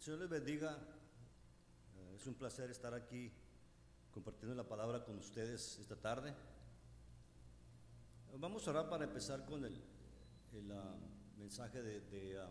[0.00, 0.78] Señor les bendiga.
[1.94, 3.30] Eh, Es un placer estar aquí
[4.10, 6.34] compartiendo la palabra con ustedes esta tarde.
[8.38, 9.78] Vamos a orar para empezar con el,
[10.54, 10.96] el, ah,
[11.36, 12.48] mensaje de, de, ah,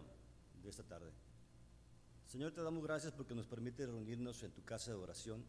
[0.61, 1.11] de esta tarde.
[2.27, 5.43] Señor, te damos gracias porque nos permite reunirnos en tu casa de oración.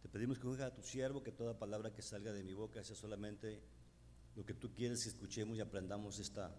[0.00, 2.84] Te pedimos que unja a tu siervo, que toda palabra que salga de mi boca
[2.84, 3.60] sea solamente
[4.36, 6.54] lo que tú quieres que escuchemos y aprendamos esta,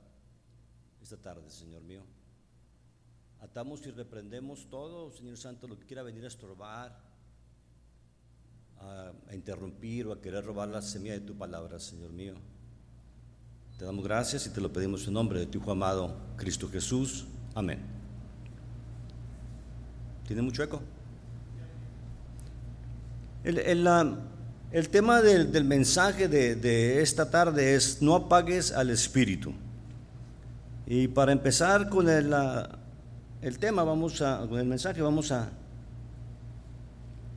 [1.01, 2.05] esta tarde, Señor mío.
[3.41, 6.97] Atamos y reprendemos todo, Señor Santo, lo que quiera venir a estorbar,
[8.79, 12.33] a, a interrumpir o a querer robar la semilla de tu palabra, Señor mío.
[13.77, 17.27] Te damos gracias y te lo pedimos en nombre de tu Hijo amado, Cristo Jesús.
[17.53, 17.79] Amén.
[20.27, 20.81] ¿Tiene mucho eco?
[23.43, 23.87] El, el,
[24.71, 29.53] el tema del, del mensaje de, de esta tarde es no apagues al espíritu.
[30.87, 32.79] Y para empezar con el, la-
[33.47, 35.49] el tema, vamos a, con el mensaje, vamos a,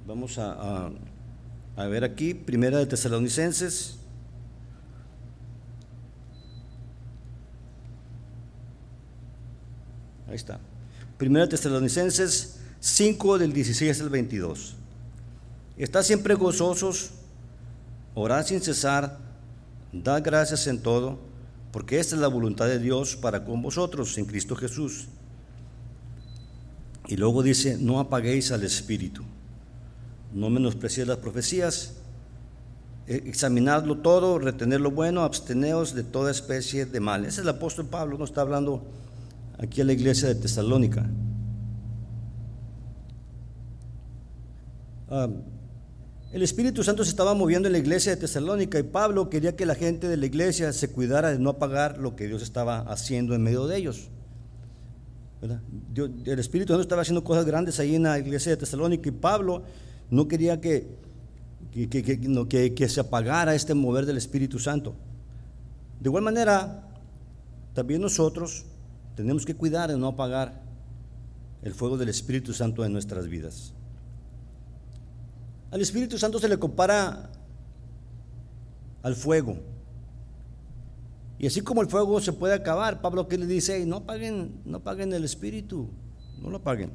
[0.06, 0.90] vamos a,
[1.76, 3.98] a- ver aquí, Primera de Tesalonicenses.
[10.28, 10.60] Ahí está.
[11.16, 14.74] Primera de Tesalonicenses 5 del 16 al 22.
[15.76, 17.10] Está siempre gozosos,
[18.14, 19.18] orad sin cesar,
[19.92, 21.18] dad gracias en todo,
[21.72, 25.08] porque esta es la voluntad de Dios para con vosotros en Cristo Jesús.
[27.08, 29.24] Y luego dice, no apaguéis al Espíritu,
[30.34, 31.94] no menospreciéis las profecías,
[33.06, 37.22] eh, examinadlo todo, retener lo bueno, absteneos de toda especie de mal.
[37.22, 38.82] Ese es el apóstol Pablo, no está hablando
[39.58, 41.08] aquí a la iglesia de Tesalónica.
[45.08, 45.30] Ah,
[46.30, 49.64] el Espíritu Santo se estaba moviendo en la iglesia de Tesalónica y Pablo quería que
[49.64, 53.34] la gente de la iglesia se cuidara de no apagar lo que Dios estaba haciendo
[53.34, 54.10] en medio de ellos.
[55.42, 59.62] El Espíritu Santo estaba haciendo cosas grandes ahí en la iglesia de Tesalónica y Pablo
[60.10, 60.88] no quería que,
[61.72, 64.94] que, que- que se apagara este mover del Espíritu Santo.
[66.00, 66.88] De igual manera,
[67.74, 68.64] también nosotros
[69.14, 70.62] tenemos que cuidar de no apagar
[71.62, 73.72] el fuego del Espíritu Santo en nuestras vidas.
[75.70, 77.30] Al Espíritu Santo se le compara
[79.02, 79.58] al fuego.
[81.38, 84.60] Y así como el fuego se puede acabar, Pablo que le dice, "Ey, no apaguen,
[84.64, 85.88] no apaguen el Espíritu,
[86.42, 86.90] no lo apaguen.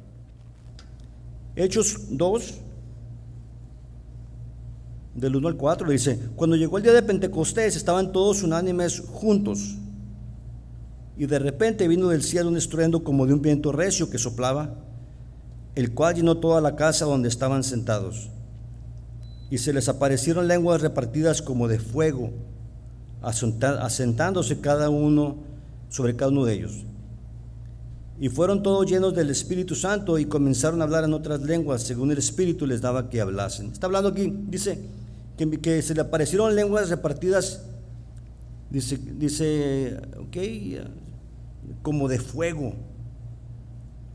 [1.56, 2.54] Hechos 2,
[5.14, 9.00] del 1 al 4, le dice, cuando llegó el día de Pentecostés estaban todos unánimes
[9.00, 9.76] juntos.
[11.16, 14.74] Y de repente vino del cielo un estruendo como de un viento recio que soplaba,
[15.76, 18.30] el cual llenó toda la casa donde estaban sentados.
[19.50, 22.30] Y se les aparecieron lenguas repartidas como de fuego,
[23.26, 25.36] asentándose cada uno
[25.88, 26.84] sobre cada uno de ellos.
[28.20, 32.12] Y fueron todos llenos del Espíritu Santo y comenzaron a hablar en otras lenguas, según
[32.12, 33.72] el Espíritu les daba que hablasen.
[33.72, 34.78] Está hablando aquí, dice
[35.36, 37.64] que, se le aparecieron lenguas repartidas,
[38.70, 40.36] dice, dice, ok,
[41.82, 42.74] como de fuego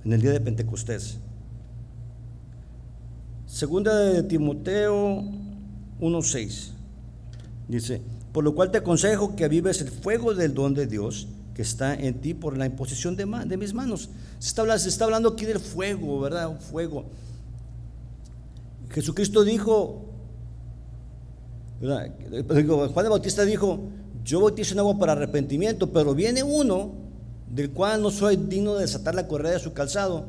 [0.06, 1.20] en el día de Pentecostés.
[3.46, 5.24] Segunda de Timoteo
[6.00, 6.72] 1:6
[7.68, 8.02] dice,
[8.40, 11.94] por lo cual te aconsejo que avives el fuego del don de Dios que está
[11.94, 13.26] en ti por la imposición de,
[13.58, 14.10] mis manos.
[14.40, 16.48] Se está, hablando, aquí del fuego, ¿verdad?
[16.48, 17.04] Un fuego.
[18.92, 20.06] Jesucristo dijo,
[21.82, 23.82] Juan el Bautista dijo,
[24.24, 26.94] yo bautizo en agua para arrepentimiento, pero viene uno
[27.50, 30.28] del cual no soy digno de desatar la correa de su calzado,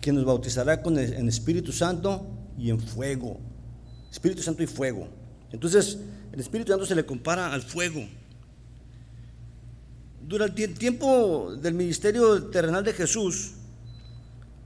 [0.00, 2.24] que nos bautizará con el, en Espíritu Santo
[2.56, 3.38] y en fuego.
[4.08, 5.08] Espíritu Santo y fuego.
[5.50, 5.98] Entonces,
[6.38, 8.06] el Espíritu Santo se le compara al fuego.
[10.24, 13.54] Durante el tiempo del ministerio terrenal de Jesús,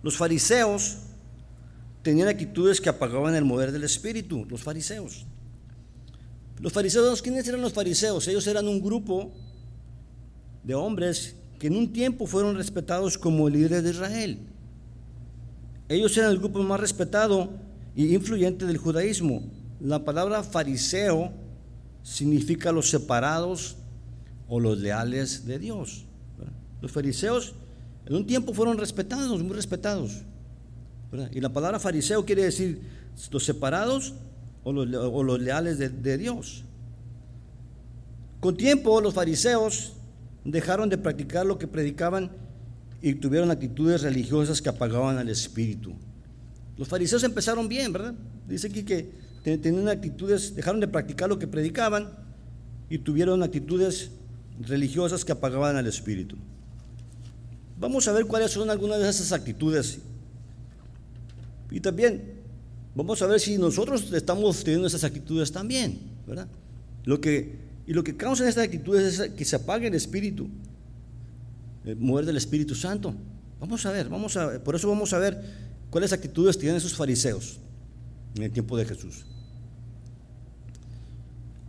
[0.03, 0.99] los fariseos
[2.03, 5.25] tenían actitudes que apagaban el mover del Espíritu, los fariseos.
[6.61, 8.29] Los fariseos, ¿quiénes eran los fariseos?
[8.29, 9.33] Ellos eran un grupo
[10.65, 14.41] de hombres que en un tiempo fueron respetados como líderes de Israel.
[15.89, 17.49] Ellos eran el grupo más respetado
[17.97, 19.43] y influyente del judaísmo.
[19.81, 21.41] La palabra fariseo
[22.03, 23.77] significa los separados
[24.49, 26.05] o los leales de Dios.
[26.81, 27.55] Los fariseos
[28.07, 30.23] en un tiempo fueron respetados, muy respetados.
[31.33, 32.81] Y la palabra fariseo quiere decir
[33.31, 34.15] los separados
[34.65, 36.65] o los, leales de, de Dios.
[38.41, 39.93] Con tiempo los fariseos
[40.45, 42.31] dejaron de practicar lo que predicaban
[43.01, 45.93] y tuvieron actitudes religiosas que apagaban al espíritu.
[46.77, 48.15] Los fariseos empezaron bien, ¿verdad?
[48.49, 52.11] Dice aquí que tenían actitudes, dejaron de practicar lo que predicaban
[52.89, 54.11] y tuvieron actitudes
[54.61, 56.37] religiosas que apagaban al espíritu.
[57.79, 59.99] vamos a ver cuáles son algunas de esas actitudes.
[61.71, 62.23] Y también
[62.95, 66.47] vamos a ver si nosotros estamos teniendo esas actitudes también, ¿verdad?
[67.05, 70.49] Lo que, y lo que causa estas actitudes es que se apague el espíritu,
[71.85, 73.15] el mover del Espíritu Santo.
[73.59, 75.43] Vamos a ver, vamos a, por eso vamos a ver
[75.91, 77.59] cuáles actitudes tienen esos fariseos
[78.37, 79.25] en el tiempo de Jesús.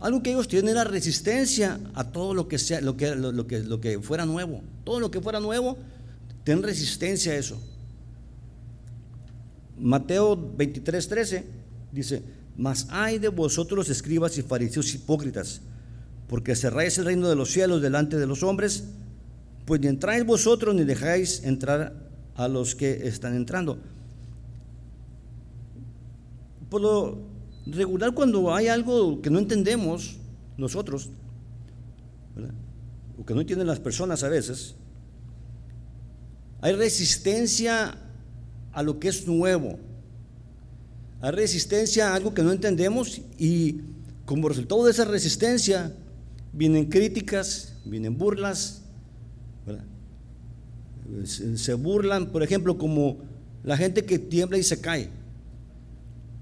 [0.04, 3.60] Algo que ellos tienen era resistencia a todo lo que, sea, lo que, lo, que,
[3.60, 4.60] lo que fuera nuevo.
[4.84, 5.78] Todo lo que fuera nuevo,
[6.44, 7.58] tienen resistencia a eso.
[9.78, 11.44] Mateo 23, 13
[11.90, 12.22] dice,
[12.54, 15.62] mas hay de vosotros escribas y fariseos hipócritas,
[16.28, 18.84] porque cerráis el reino de los cielos delante de los hombres,
[19.64, 21.94] pues ni entráis vosotros ni dejáis entrar
[22.34, 23.78] a los que están entrando.
[26.68, 27.33] Por lo
[27.66, 30.16] regular, cuando hay algo que no entendemos
[30.56, 31.10] nosotros,
[33.18, 34.74] o que no entienden las personas a veces,
[36.60, 37.98] hay resistencia
[38.72, 39.78] a lo que es nuevo.
[41.20, 43.80] Hay resistencia a algo que no entendemos y
[44.24, 45.94] como resultado de esa resistencia
[46.52, 48.82] vienen críticas, vienen burlas,
[51.24, 53.18] se burlan, por ejemplo, como
[53.62, 55.10] la gente que tiembla y se cae.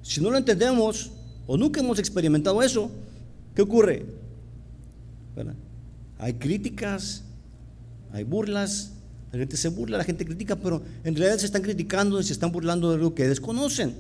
[0.03, 1.11] Si no lo entendemos
[1.47, 2.91] o nunca hemos experimentado eso,
[3.55, 4.05] ¿qué ocurre?
[6.19, 7.25] Hay críticas,
[8.13, 8.93] hay burlas,
[9.33, 12.33] la gente se burla, la gente critica, pero en realidad se están criticando y se
[12.33, 13.95] están burlando de algo que desconocen.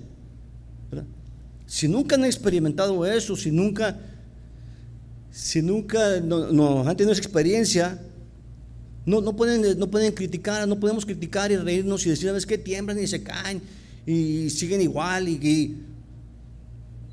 [1.66, 3.98] Si nunca han experimentado eso, si nunca,
[5.30, 7.98] si nunca no, han tenido esa experiencia,
[9.06, 12.58] no, no, pueden, no pueden criticar, no podemos criticar y reírnos y decir, ¿sabes qué?
[12.58, 13.62] Tiemblan y se caen
[14.06, 15.76] y siguen igual y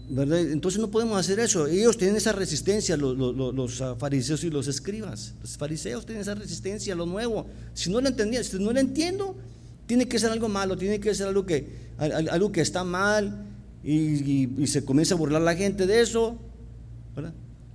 [0.10, 1.68] entonces no podemos hacer eso.
[1.68, 5.36] Ellos tienen esa resistencia, los, fariseos y los escribas.
[5.42, 7.46] Los fariseos tienen esa resistencia a lo nuevo.
[7.74, 9.36] Si no lo entendía, si no lo entiendo,
[9.86, 11.68] tiene que ser algo malo, tiene que ser algo que,
[11.98, 13.46] algo que está mal
[13.84, 16.38] y, se comienza a burlar la gente de eso.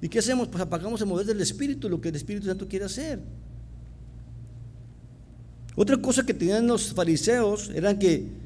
[0.03, 0.49] ¿Y qué hacemos?
[0.49, 3.21] Pues apagamos el mover del Espíritu, lo que el Espíritu Santo quiere hacer.
[5.77, 8.44] Otra cosa que tenían los fariseos era que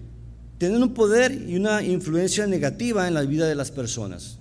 [0.58, 4.38] tienen un poder y una influencia negativa en la vida de las personas.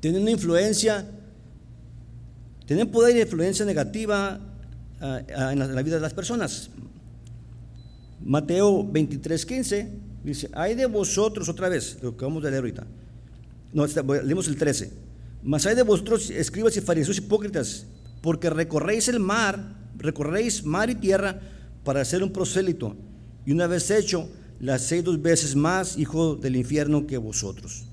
[0.00, 1.06] Tienen una influencia,
[2.66, 4.38] tienen poder y influencia negativa
[5.00, 6.70] ah, ah, en, la, vida de las personas.
[8.22, 9.88] Mateo 23, 15
[10.22, 12.86] dice, hay de vosotros, otra vez, lo que vamos a leer ahorita.
[13.72, 13.86] No,
[14.22, 14.92] leemos el 13.
[15.42, 17.86] Mas hay de vosotros, escribas y fariseos hipócritas,
[18.20, 21.40] porque recorréis el mar, recorréis mar y tierra
[21.82, 22.94] para hacer un prosélito,
[23.46, 24.28] y una vez hecho,
[24.60, 27.84] las dos veces más hijo del infierno que vosotros.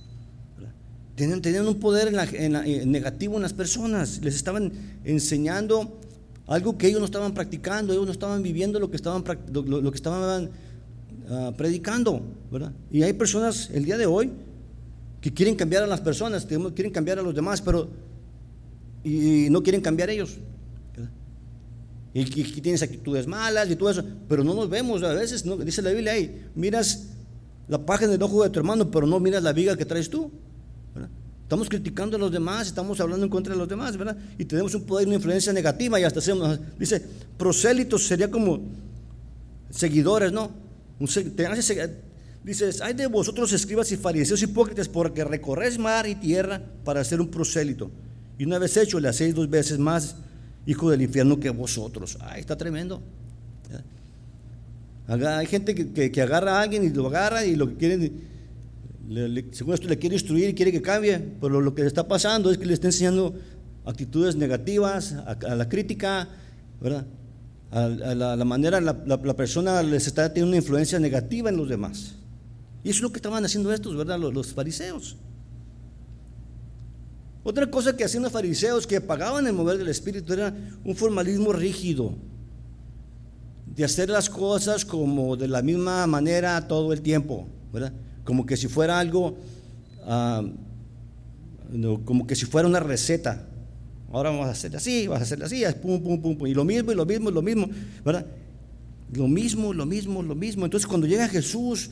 [1.16, 4.72] Tenían, un poder en negativo en las personas, les estaban
[5.04, 5.98] enseñando
[6.46, 9.96] algo que ellos no estaban practicando, ellos no estaban viviendo lo que estaban, lo, que
[9.96, 10.52] estaban
[11.30, 12.22] ah, predicando.
[12.92, 14.30] Y hay personas el día de hoy
[15.20, 17.90] que quieren cambiar a las personas, quieren cambiar a los demás, pero
[19.04, 20.38] y no quieren cambiar ellos
[22.14, 25.58] y que, tienes actitudes malas y todo eso, pero no nos vemos a veces, ¿no?
[25.58, 26.14] dice la Biblia
[26.56, 27.08] miras
[27.68, 30.32] la página del ojo de tu hermano, pero no miras la viga que traes tú.
[31.44, 34.18] Estamos criticando a los demás, estamos hablando en contra de los demás, ¿verdad?
[34.38, 37.02] Y tenemos un poder, una influencia negativa y hasta hacemos, dice,
[37.38, 38.60] prosélitos sería como
[39.70, 40.52] seguidores, ¿no?
[42.44, 47.22] dices, hay de vosotros escribas y fariseos hipócritas porque recorres mar y tierra para hacer
[47.22, 47.92] un prosélito.
[48.38, 50.16] Y una vez hecho, le hacéis dos veces más
[50.68, 52.18] hijo del infierno que vosotros.
[52.22, 53.02] Ay, está tremendo.
[55.08, 58.12] Hay gente que, agarra a alguien y lo agarra y lo que quiere,
[59.54, 62.52] según esto le quiere instruir y quiere que cambie, pero lo que le está pasando
[62.52, 63.34] es que le está enseñando
[63.86, 66.28] actitudes negativas, a, la crítica,
[66.82, 67.06] ¿verdad?
[67.72, 72.16] A, la, manera, la, la, persona les está teniendo una influencia negativa en los demás.
[72.84, 74.20] Y eso es lo que estaban haciendo estos, ¿verdad?
[74.20, 75.16] los fariseos.
[77.48, 81.54] Otra cosa que hacían los fariseos que pagaban el mover del Espíritu era un formalismo
[81.54, 82.14] rígido,
[83.74, 87.94] de hacer las cosas como de la misma manera todo el tiempo, ¿verdad?
[88.26, 89.38] Como que si fuera algo,
[90.04, 90.44] ah,
[92.04, 93.48] como que si fuera una receta.
[94.12, 96.66] Ahora vamos a hacer así, vas a hacer así, pum, pum, pum, pum, y lo
[96.66, 97.70] mismo, y lo mismo, y lo mismo,
[98.04, 98.26] ¿verdad?
[99.14, 100.66] Lo mismo, lo mismo, lo mismo.
[100.66, 101.92] Entonces cuando llega Jesús,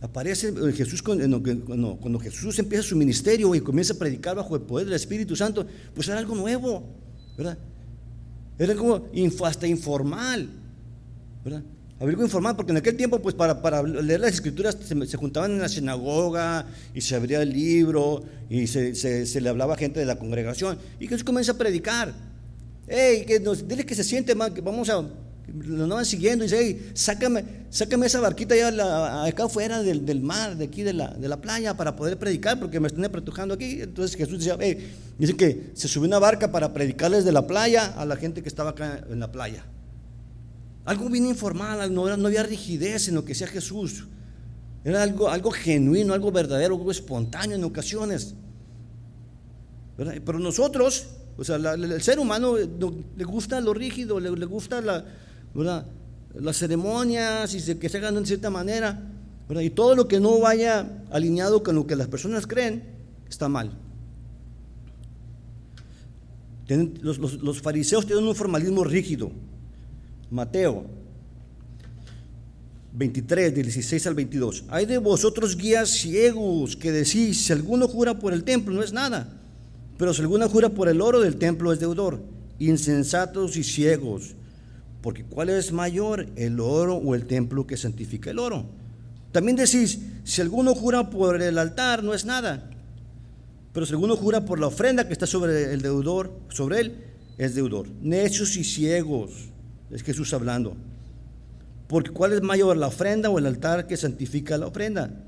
[0.00, 4.94] Aparece Jesús cuando, Jesús empieza su ministerio y comienza a predicar bajo el poder del
[4.94, 6.84] Espíritu Santo, pues era algo nuevo,
[7.36, 7.58] ¿verdad?
[8.56, 9.02] Era como
[9.44, 10.48] hasta informal,
[11.44, 11.64] ¿verdad?
[11.98, 15.68] Algo informal, porque en aquel tiempo, pues para, leer las escrituras se, juntaban en la
[15.68, 16.64] sinagoga
[16.94, 20.78] y se abría el libro y se, le hablaba a gente de la congregación.
[21.00, 22.14] Y Jesús comienza a predicar.
[22.86, 25.04] Hey, que dile que se siente mal, que vamos a
[25.52, 30.20] Lo andaban siguiendo y dice, hey, sácame, sácame esa barquita allá acá afuera del, del,
[30.20, 33.54] mar, de aquí de la, de la, playa, para poder predicar, porque me están apretujando
[33.54, 33.80] aquí.
[33.80, 34.56] Entonces Jesús decía,
[35.18, 38.48] dice que se subió una barca para predicarles de la playa a la gente que
[38.48, 39.64] estaba acá en la playa.
[40.84, 44.06] Algo bien informal, no, no había rigidez en lo que decía Jesús.
[44.84, 48.34] Era algo, algo genuino, algo verdadero, algo espontáneo en ocasiones.
[49.96, 55.04] Pero nosotros, o sea, el ser humano le gusta lo rígido, le, gusta la,
[55.54, 59.12] las ceremonias y que se hagan de cierta manera.
[59.60, 62.82] Y todo lo que no vaya alineado con lo que las personas creen
[63.28, 63.72] está mal.
[66.68, 69.30] los, fariseos tienen un formalismo rígido.
[70.30, 70.84] Mateo
[72.92, 74.64] 23, del 16 al 22.
[74.68, 78.92] Hay de vosotros guías ciegos que decís, si alguno jura por el templo no es
[78.92, 79.38] nada
[79.98, 82.22] pero si alguna jura por el oro del templo es deudor,
[82.60, 84.36] insensatos y ciegos.
[85.00, 88.66] Porque ¿cuál es mayor, el oro o el templo que santifica el oro?
[89.32, 92.70] También decís, si alguno jura por el altar no es nada,
[93.72, 97.04] pero si alguno jura por la ofrenda que está sobre el deudor, sobre él,
[97.36, 97.88] es deudor.
[98.02, 99.50] Necios y ciegos,
[99.90, 100.76] es Jesús hablando.
[101.86, 105.24] Porque ¿cuál es mayor, la ofrenda o el altar que santifica la ofrenda?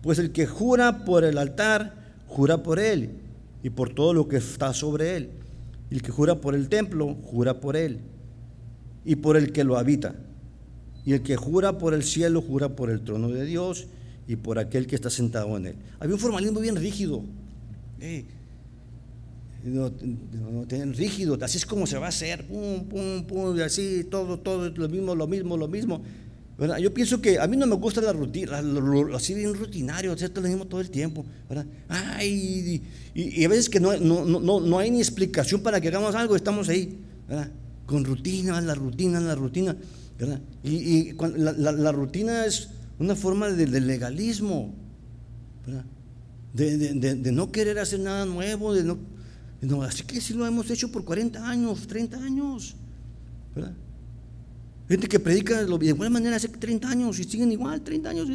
[0.00, 1.94] Pues el que jura por el altar,
[2.28, 3.10] jura por él
[3.64, 5.30] y por todo lo que está sobre él.
[5.90, 8.00] El que jura por el templo, jura por él
[9.06, 10.16] y por el que lo habita.
[11.06, 13.86] Y el que jura por el cielo, jura por el trono de Dios
[14.26, 15.76] y por aquel que está sentado en él.
[16.00, 17.22] Había un formalismo bien rígido.
[19.64, 24.04] no, no, rígido, así es como se va a hacer, pum, pum, pum, y así,
[24.10, 26.02] todo, todo, lo mismo, lo mismo, lo mismo.
[26.80, 28.60] Yo pienso que a mí no me gusta la rutina,
[29.14, 31.24] así bien rutinario, hacer lo mismo todo el tiempo.
[31.88, 32.82] Ay,
[33.14, 36.34] y, a veces que no, no, no, no, hay ni explicación para que hagamos algo,
[36.34, 36.98] estamos ahí.
[37.86, 39.76] Con rutina, la rutina, la rutina.
[40.18, 40.40] ¿verdad?
[40.62, 44.74] Y, la, rutina es una forma de, legalismo.
[46.52, 48.82] De, no querer hacer nada nuevo, de
[49.62, 52.76] no, así que si lo hemos hecho por 40 años, 30 años.
[54.88, 58.28] Gente que predica de igual manera hace 30 años y siguen igual, 30 años.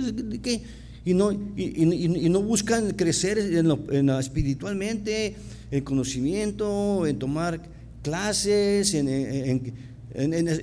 [1.03, 5.35] Y no, y, no buscan crecer en espiritualmente,
[5.71, 7.61] en conocimiento, en tomar
[8.01, 9.73] clases, en,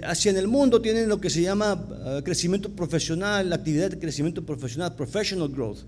[0.05, 3.99] hacia en el mundo tienen lo que se llama ah, crecimiento profesional, la actividad de
[3.99, 5.79] crecimiento profesional, professional growth.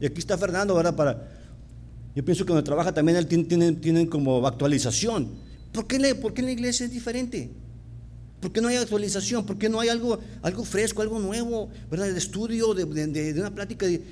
[0.00, 0.94] Y aquí está Fernando, ¿verdad?
[0.94, 1.28] Para,
[2.14, 5.28] yo pienso que donde trabaja también tienen, tienen como actualización.
[5.72, 7.50] ¿Por qué, ¿Por qué en la iglesia es diferente?
[8.44, 9.46] ¿Por qué no hay actualización?
[9.46, 12.12] ¿Por qué no hay algo, algo fresco, algo nuevo, ¿verdad?
[12.12, 12.84] De estudio, de,
[13.40, 14.02] una plática, de,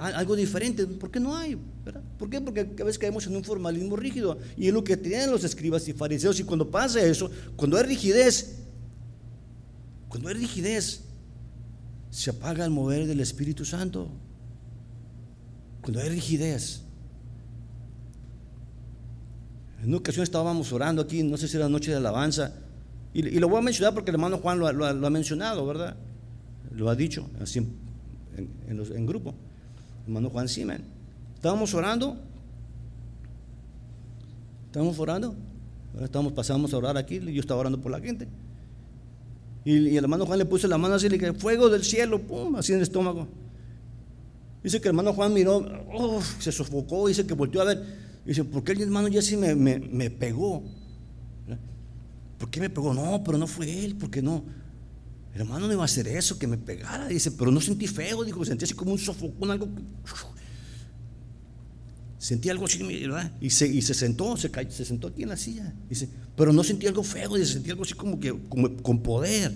[0.00, 0.86] algo diferente.
[0.86, 1.58] ¿Por qué no hay?
[1.84, 2.00] ¿verdad?
[2.18, 2.40] ¿Por qué?
[2.40, 4.38] Porque a veces caemos en un formalismo rígido.
[4.56, 6.40] Y es lo que tienen los escribas y fariseos.
[6.40, 8.60] Y cuando pasa eso, cuando hay rigidez,
[10.08, 11.02] cuando hay rigidez,
[12.08, 14.08] se apaga el mover del Espíritu Santo.
[15.82, 16.80] Cuando hay rigidez.
[19.82, 22.54] En una ocasión estábamos orando aquí, no sé si era noche de alabanza.
[23.16, 25.96] Y, lo voy a mencionar porque el hermano Juan lo, ha mencionado, ¿verdad?
[26.70, 27.66] Lo ha dicho así
[28.36, 29.30] en, grupo.
[30.00, 30.82] El hermano Juan Simen.
[31.34, 32.18] Estábamos orando.
[34.66, 35.34] Estábamos orando.
[35.98, 37.18] Estábamos, pasamos a orar aquí.
[37.18, 38.28] Yo estaba orando por la gente.
[39.64, 42.56] Y, el hermano Juan le puso la mano así, le dije, fuego del cielo, pum,
[42.56, 43.26] así en el estómago.
[44.62, 45.64] Dice que el hermano Juan miró,
[46.38, 47.82] se sofocó, dice que volteó a ver.
[48.26, 50.62] Dice, ¿por qué el hermano Jesse me, me, me pegó?
[52.38, 52.92] ¿Por qué me pegó?
[52.92, 54.44] No, pero no fue él, porque no.
[55.34, 57.08] Hermano no iba a hacer eso, que me pegara.
[57.08, 59.68] Dice, pero no sentí feo, dijo, sentí así como un sofocón, algo.
[62.18, 63.30] Sentí algo así, ¿verdad?
[63.40, 65.74] Y se, y se sentó, se, se sentó aquí en la silla.
[65.88, 69.52] Dice, pero no sentí algo feo, dice, sentí algo así como que como, con poder.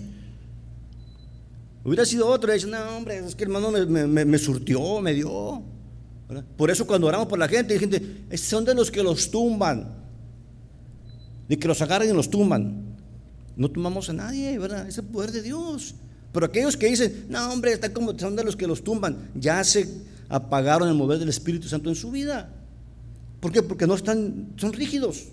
[1.83, 5.13] Hubiera sido otro, dice, no, hombre, es que el hermano me, me, me surtió, me
[5.13, 5.63] dio.
[6.55, 10.00] Por eso cuando oramos por la gente, hay gente, son de los que los tumban
[11.51, 12.95] de que los agarren y los tumban.
[13.57, 14.87] No tumbamos a nadie, ¿verdad?
[14.87, 15.95] Es el poder de Dios.
[16.31, 19.61] Pero aquellos que dicen, no, hombre, está como son de los que los tumban, ya
[19.65, 19.85] se
[20.29, 22.49] apagaron el mover del Espíritu Santo en su vida.
[23.41, 23.61] ¿Por qué?
[23.61, 25.25] Porque no están, son rígidos.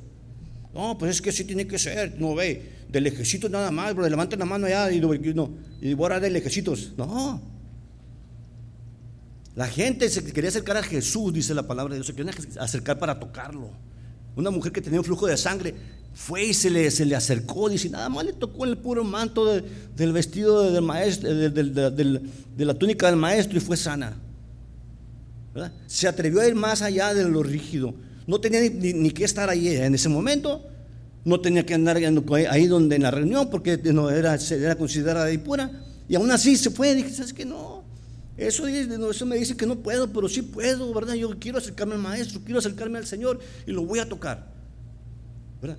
[0.75, 2.21] No, pues es que así tiene que ser.
[2.21, 5.15] No ve, del ejército nada más, bro, levanten la mano allá y, no,
[5.81, 6.75] y voy a del ejército.
[6.97, 7.41] No.
[9.55, 12.99] La gente se quería acercar a Jesús, dice la palabra de Dios, se quería acercar
[12.99, 13.71] para tocarlo.
[14.35, 15.75] Una mujer que tenía un flujo de sangre
[16.15, 19.47] fue y se le, se le acercó, dice, nada más le tocó el puro manto
[19.47, 24.17] del vestido del maestro, de, la túnica del maestro y fue sana.
[25.87, 27.95] Se atrevió a ir más allá de lo rígido.
[28.27, 30.69] No tenía ni, ni, que estar ahí en ese momento.
[31.25, 35.71] no tenía que andar ahí donde en la reunión porque no era, era considerada impura.
[36.09, 36.95] Y aún así se fue.
[36.95, 37.45] Dije, ¿sabes qué?
[37.45, 37.85] No.
[38.37, 41.15] Eso, eso me dice que no puedo, pero sí puedo, ¿verdad?
[41.15, 44.58] Yo quiero acercarme al maestro, quiero acercarme al Señor y lo voy a tocar.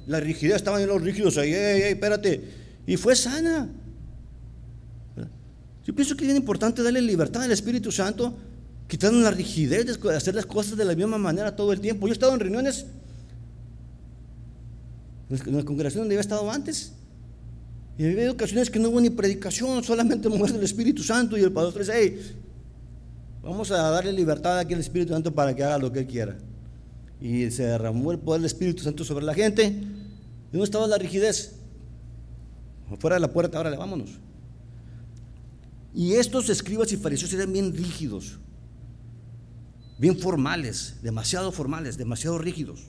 [0.08, 2.44] La rigidez, estaban en los rígidos ahí, espérate.
[2.86, 3.70] Y fue sana.
[5.86, 8.38] Yo pienso que es importante darle libertad al Espíritu Santo,
[8.88, 12.08] quitando la rigidez de hacer las cosas de la misma manera todo el tiempo.
[12.08, 12.86] Yo he estado en reuniones
[15.30, 16.94] en la congregación donde había estado antes.
[17.98, 21.52] Y había ocasiones que no hubo ni predicación, solamente mujer del Espíritu Santo y el
[21.52, 22.20] pastor dice,
[23.44, 26.38] vamos a darle libertad aquí al Espíritu Santo para que haga lo que él quiera.
[27.22, 29.66] Y se derramó el poder del Espíritu Santo sobre la gente.
[29.68, 31.56] ¿Y dónde estaba la rigidez?
[33.00, 34.12] Fuera de la puerta, ahora le vámonos.
[35.94, 38.38] Y estos escribas y fariseos eran bien rígidos,
[39.98, 42.88] bien formales, demasiado formales, demasiado rígidos.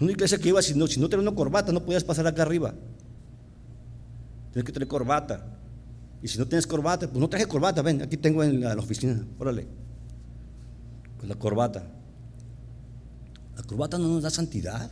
[0.00, 2.74] Una iglesia que iba, si no, si no una corbata, no podías pasar acá arriba.
[4.52, 5.58] Tienes que tener corbata.
[6.22, 9.24] Y si no tienes corbata, pues no traje corbata, ven, aquí tengo en la, oficina,
[9.38, 9.66] órale.
[11.18, 11.99] Pues la corbata.
[13.70, 14.90] Corbata no nos da santidad.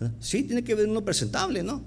[0.00, 0.10] ¿Eh?
[0.18, 1.82] Sí, tiene que ver uno presentable, ¿no?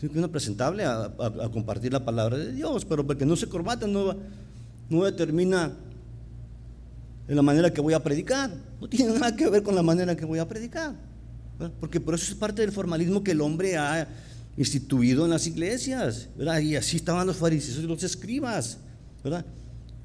[0.00, 1.12] Tiene que uno presentable a,
[1.52, 4.16] compartir la palabra de Dios, pero porque no se corbata no,
[5.04, 5.76] determina
[7.28, 8.50] en la manera que voy a predicar.
[8.80, 10.94] No tiene nada que ver con la manera que voy a predicar.
[11.78, 14.08] Porque por eso es parte del formalismo que el hombre ha
[14.56, 16.30] instituido en las iglesias.
[16.62, 18.78] Y así estaban los fariseos y los escribas.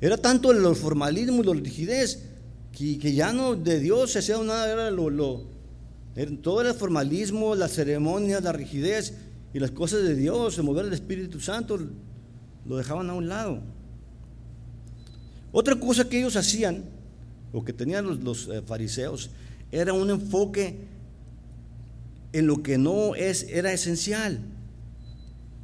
[0.01, 2.37] Era tanto el formalismo y la rigidez
[2.77, 5.48] que, ya no de Dios se hacía nada, era lo,
[6.41, 9.15] todo el formalismo, las ceremonias, la rigidez
[9.53, 11.79] y las cosas de Dios, el mover el Espíritu Santo,
[12.65, 13.62] lo dejaban a un lado.
[15.51, 16.84] Otra cosa que ellos hacían
[17.51, 19.31] lo que tenían los, eh, fariseos
[19.72, 20.77] era un enfoque
[22.34, 24.39] en lo que no es, era esencial.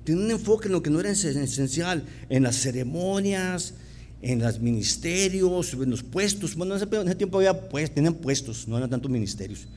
[0.04, 3.76] Tienen un enfoque en lo que no era esencial, en las ceremonias,
[4.24, 6.56] en los ministerios, en los puestos.
[6.56, 9.68] Bueno, en ese, tiempo había pues, tenían puestos, no eran tantos ministerios.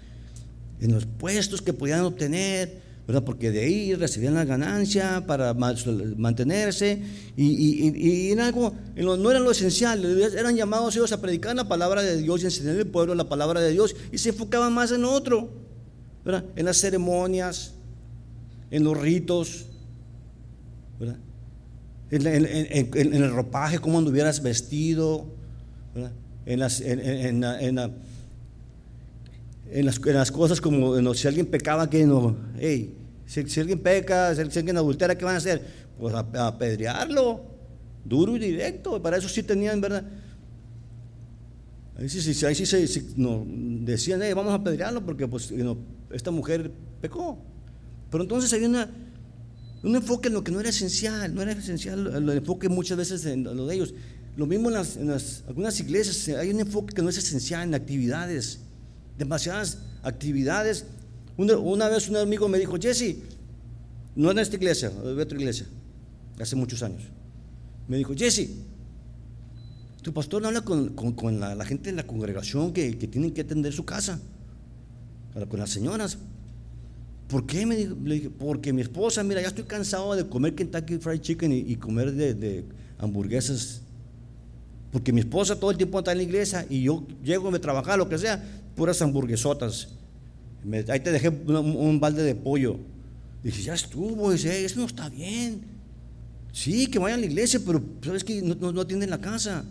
[0.80, 3.24] En los puestos que podían obtener, ¿verdad?
[3.24, 7.02] Porque de ahí recibían la ganancia para mantenerse
[7.36, 12.16] y, en algo, no era lo esencial, eran llamados ellos a predicar la palabra de
[12.16, 15.50] Dios y enseñar al pueblo la palabra de Dios y se enfocaban más en otro,
[16.24, 16.44] ¿verdad?
[16.54, 17.74] En las ceremonias,
[18.70, 19.66] en los ritos,
[21.00, 21.18] ¿verdad?
[22.10, 25.26] En, el ropaje, cómo anduvieras vestido.
[26.44, 27.40] En las, en,
[29.84, 32.94] las, cosas como si alguien pecaba, que no, hey,
[33.26, 35.62] si, alguien peca, si, alguien adultera, ¿qué van a hacer?
[35.98, 37.44] Pues apedrearlo,
[38.04, 40.04] duro y directo, para eso sí tenían, ¿verdad?
[41.98, 43.14] Ahí sí, sí, ahí sí, sí
[43.80, 45.52] decían, hey, vamos a apedrearlo porque pues,
[46.12, 47.38] esta mujer pecó.
[48.10, 48.88] Pero entonces hay una,
[49.82, 53.24] un enfoque en lo que no era esencial, no era esencial el enfoque muchas veces
[53.26, 53.94] en lo de ellos.
[54.36, 58.60] Lo mismo en, las, algunas iglesias, hay un enfoque que no es esencial en actividades
[59.18, 60.84] demasiadas actividades.
[61.36, 63.16] Una, vez un amigo me dijo, Jesse,
[64.14, 65.66] no en esta iglesia, en otra iglesia,
[66.40, 67.02] hace muchos años.
[67.88, 68.48] Me dijo, Jesse,
[70.02, 70.94] tu pastor no habla con,
[71.38, 74.20] la, gente de la congregación que, tienen que atender su casa,
[75.48, 76.18] con las señoras.
[77.28, 77.66] ¿Por qué?
[77.66, 81.74] Me dije, porque mi esposa, mira, ya estoy cansado de comer Kentucky Fried Chicken y,
[81.76, 82.64] comer de,
[82.98, 83.82] hamburguesas
[84.92, 87.98] porque mi esposa todo el tiempo está en la iglesia y yo llego a trabajar,
[87.98, 88.42] lo que sea,
[88.74, 89.88] puras hamburguesotas.
[90.88, 92.78] ahí te dejé un, balde de pollo.
[93.42, 95.60] Dije, ya estuvo, dice, eso no está bien.
[96.50, 99.64] Sí, que vayan a la iglesia, pero sabes que no, atienden la casa.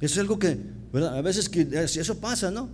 [0.00, 0.56] Eso es algo que,
[0.90, 1.18] ¿verdad?
[1.18, 2.70] A veces que eso pasa, ¿no?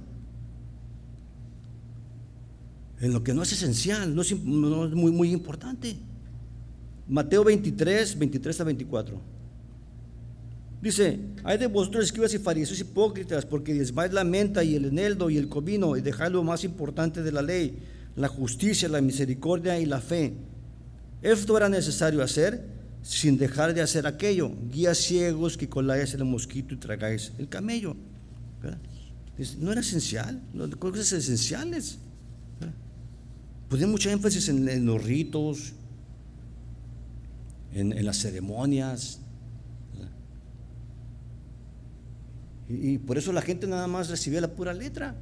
[3.05, 5.95] En lo que no es esencial, no es, muy, muy importante.
[7.07, 9.21] Mateo 23, 23 a 24.
[10.81, 15.29] Dice, hay de vosotros escribas y fariseos hipócritas, porque diezmáis la menta y el eneldo
[15.29, 17.79] y el comino y dejáis lo más importante de la ley,
[18.17, 20.33] la justicia, la misericordia y la fe.
[21.21, 22.65] Esto era necesario hacer
[23.03, 24.51] sin dejar de hacer aquello.
[24.73, 27.97] Guías ciegos que coláis el mosquito y tragáis el camello.
[29.59, 30.41] no era esencial,
[30.79, 31.99] cosas esenciales.
[33.69, 35.73] Ponían mucho énfasis en, los ritos,
[37.73, 39.21] en las ceremonias,
[42.69, 45.15] Y, por eso la gente nada más recibía la pura letra.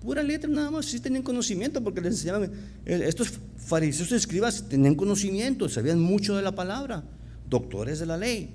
[0.00, 2.50] Pura letra nada más, sí tenían conocimiento porque les enseñaban.
[2.84, 7.04] Eh, estos fariseos escribas tenían conocimiento, sabían mucho de la palabra,
[7.48, 8.50] doctores de la ley.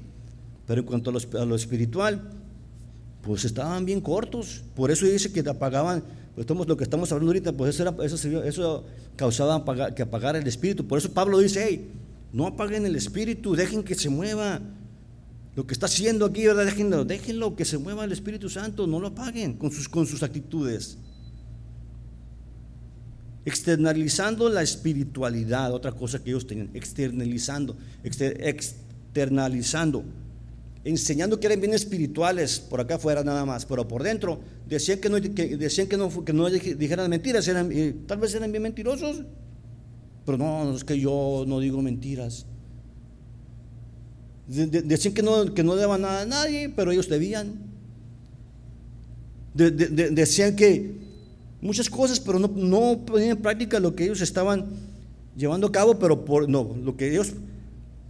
[0.65, 2.31] Pero en cuanto a lo, espiritual,
[3.21, 4.63] pues estaban bien cortos.
[4.75, 6.03] Por eso dice que apagaban,
[6.35, 9.63] pues lo que estamos hablando ahorita, pues eso, eso causaba
[9.93, 10.87] que apagara el espíritu.
[10.87, 11.91] Por eso Pablo dice, hey,
[12.31, 14.61] no apaguen el espíritu, dejen que se mueva.
[15.53, 16.65] Lo que está haciendo aquí, ¿verdad?
[16.65, 20.23] Déjenlo, déjenlo que se mueva el Espíritu Santo, no lo apaguen con sus, con sus
[20.23, 20.97] actitudes.
[23.43, 30.05] Externalizando la espiritualidad, otra cosa que ellos tenían, externalizando, externalizando,
[30.83, 35.09] enseñando que eran bien espirituales por acá afuera nada más, pero por dentro decían que
[35.09, 39.23] no, decían que no, dijeran mentiras, eran, eh, tal vez eran bien mentirosos,
[40.25, 42.45] pero no, es que yo no digo mentiras.
[44.47, 47.59] decían que no, que no daban nada a nadie, pero ellos debían.
[49.53, 50.95] decían que
[51.61, 54.65] muchas cosas, pero no, no ponían en práctica lo que ellos estaban
[55.35, 57.33] llevando a cabo, pero por, no, lo que ellos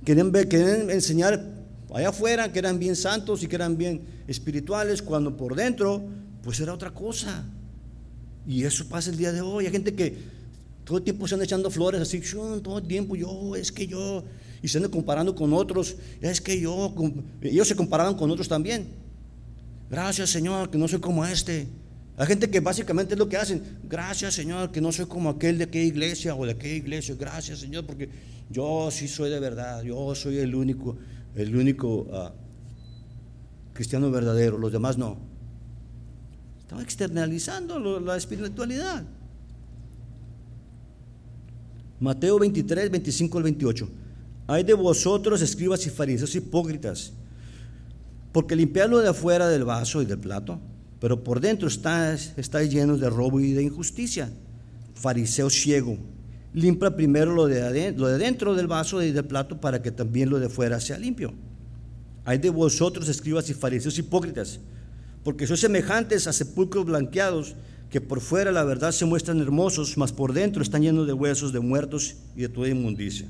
[0.05, 1.60] querían, ver, querían enseñar
[1.97, 6.01] allá afuera, que eran bien santos y que eran bien espirituales, cuando por dentro,
[6.43, 7.43] pues era otra cosa.
[8.47, 9.65] Y eso pasa el día de hoy.
[9.65, 10.17] Hay gente que
[10.83, 12.21] todo el tiempo se anda echando flores así,
[12.63, 14.23] todo el tiempo yo, es que yo,
[14.61, 16.93] y se anda comparando con otros, es que yo,
[17.41, 18.87] ellos se comparaban con otros también.
[19.89, 21.67] Gracias Señor, que no soy como este.
[22.17, 25.57] Hay gente que básicamente es lo que hacen, gracias Señor, que no soy como aquel
[25.57, 28.09] de aquella iglesia o de aquella iglesia, gracias Señor, porque
[28.49, 30.97] yo sí soy de verdad, yo soy el único,
[31.35, 32.33] el único ah,
[33.73, 35.17] cristiano verdadero, los demás no.
[36.59, 39.03] Estaba externalizando la espiritualidad.
[41.99, 43.89] Mateo 23, 25 al 28.
[44.47, 47.13] Hay de vosotros, escribas y fariseos hipócritas,
[48.31, 50.59] porque limpiarlo de afuera del vaso y del plato,
[50.99, 54.31] pero por dentro estáis, estáis llenos de robo y de injusticia.
[54.95, 55.97] Fariseo ciego,
[56.53, 60.39] limpia primero lo de, adentro, dentro del vaso y del plato para que también lo
[60.39, 61.33] de fuera sea limpio.
[62.25, 64.59] Hay de vosotros, escribas y fariseos hipócritas,
[65.23, 67.55] porque sois semejantes a sepulcros blanqueados,
[67.89, 71.51] que por fuera la verdad se muestran hermosos, mas por dentro están llenos de huesos
[71.51, 73.27] de muertos y de toda inmundicia.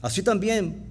[0.00, 0.88] Así también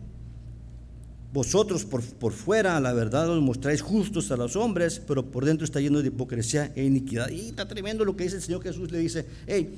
[1.34, 5.66] vosotros por, por fuera la verdad os mostráis justos a los hombres, pero por dentro
[5.66, 7.30] está lleno de hipocresía e iniquidad.
[7.30, 9.74] Y está tremendo lo que dice el Señor Jesús, le dice, hey,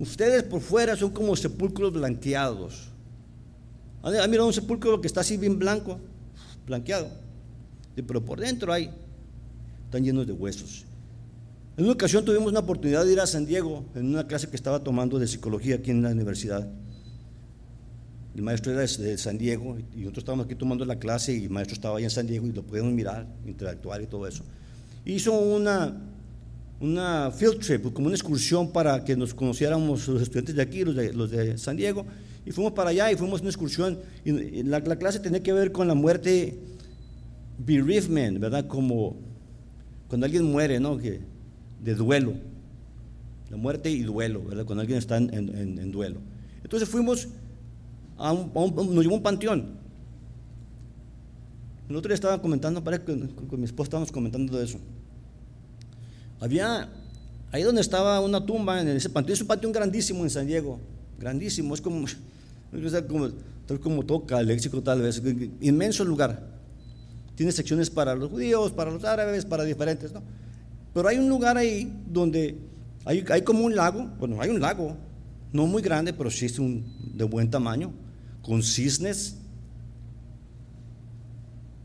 [0.00, 2.88] ustedes por fuera son como sepulcros blanqueados.
[4.02, 6.00] ¿Ha mirado un sepulcro que está así bien blanco,
[6.66, 7.08] blanqueado?
[7.94, 8.90] Pero por dentro hay,
[9.84, 10.86] están llenos de huesos.
[11.76, 14.56] En una ocasión tuvimos una oportunidad de ir a San Diego en una clase que
[14.56, 16.66] estaba tomando de psicología aquí en la universidad.
[18.34, 21.50] El maestro era de San Diego y nosotros estábamos aquí tomando la clase y el
[21.50, 24.44] maestro estaba ahí en San Diego y lo podíamos mirar, interactuar y todo eso.
[25.04, 25.94] Hizo una,
[26.80, 31.30] una field trip, como una excursión para que nos conociéramos los estudiantes de aquí, los
[31.30, 32.06] de, San Diego,
[32.44, 33.98] y fuimos para allá y fuimos a una excursión.
[34.24, 36.58] La, la clase tenía que ver con la muerte,
[37.58, 38.66] bereavement, ¿verdad?
[38.66, 39.16] Como
[40.08, 40.96] cuando alguien muere, ¿no?
[40.98, 41.20] Que,
[41.82, 42.34] de duelo,
[43.50, 44.64] la muerte y duelo, ¿verdad?
[44.64, 46.20] Cuando alguien está en, duelo.
[46.62, 47.28] Entonces fuimos
[48.16, 48.52] a un,
[48.94, 49.78] nos llevó un panteón.
[51.88, 54.78] El otro día estaba comentando, parece que con, mi esposa estábamos comentando de eso.
[56.40, 56.88] Había,
[57.52, 60.80] ahí donde estaba una tumba en ese panteón, es un panteón grandísimo en San Diego,
[61.18, 62.06] grandísimo, es como,
[63.08, 63.28] como,
[63.80, 65.22] como toca léxico tal vez,
[65.60, 66.48] inmenso lugar.
[67.36, 70.22] Tiene secciones para los judíos, para los árabes, para diferentes, ¿no?
[70.92, 72.58] Pero hay un lugar ahí donde
[73.04, 74.96] hay, hay, como un lago, bueno, hay un lago,
[75.52, 77.92] no muy grande, pero sí es un, de buen tamaño,
[78.42, 79.36] con cisnes,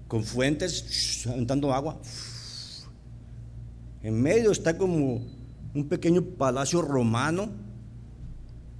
[0.07, 1.99] con fuentes, aventando agua.
[4.05, 5.19] En medio está como
[5.73, 7.49] un pequeño palacio romano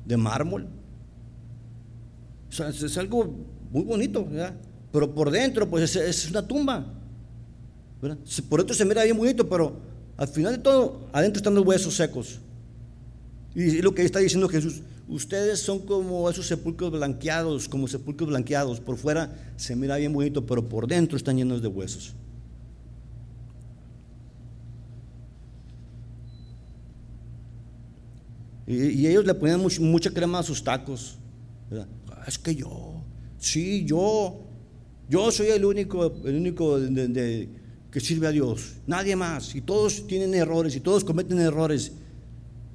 [0.05, 0.67] de mármol.
[2.51, 3.33] es, algo
[3.71, 4.53] muy bonito, ¿verdad?
[4.91, 6.85] pero por dentro pues es, una tumba.
[7.99, 9.75] Por dentro se mira bien bonito, pero
[10.15, 12.39] al final de todo, adentro están los huesos secos.
[13.55, 18.79] Y lo que está diciendo Jesús, ustedes son como esos sepulcros blanqueados, como sepulcros blanqueados.
[18.79, 22.13] Por fuera se mira bien bonito, pero por dentro están llenos de huesos.
[28.67, 31.17] Y, ellos le ponían mucha crema a sus tacos.
[32.27, 33.03] Es que yo,
[33.37, 34.41] sí, yo,
[35.09, 39.53] yo soy el único, el único que sirve a Dios, nadie más.
[39.53, 41.91] Y todos tienen errores y todos cometen errores.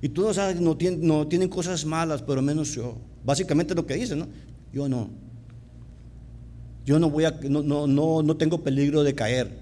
[0.03, 2.97] Y todos no tienen, cosas malas, pero menos yo.
[3.25, 4.29] Básicamente lo que dicen, ¿no?
[4.73, 5.11] Yo no.
[6.87, 9.59] Yo no voy a, no, no, no, no tengo peligro de caer.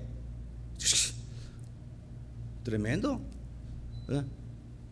[2.63, 3.21] Tremendo.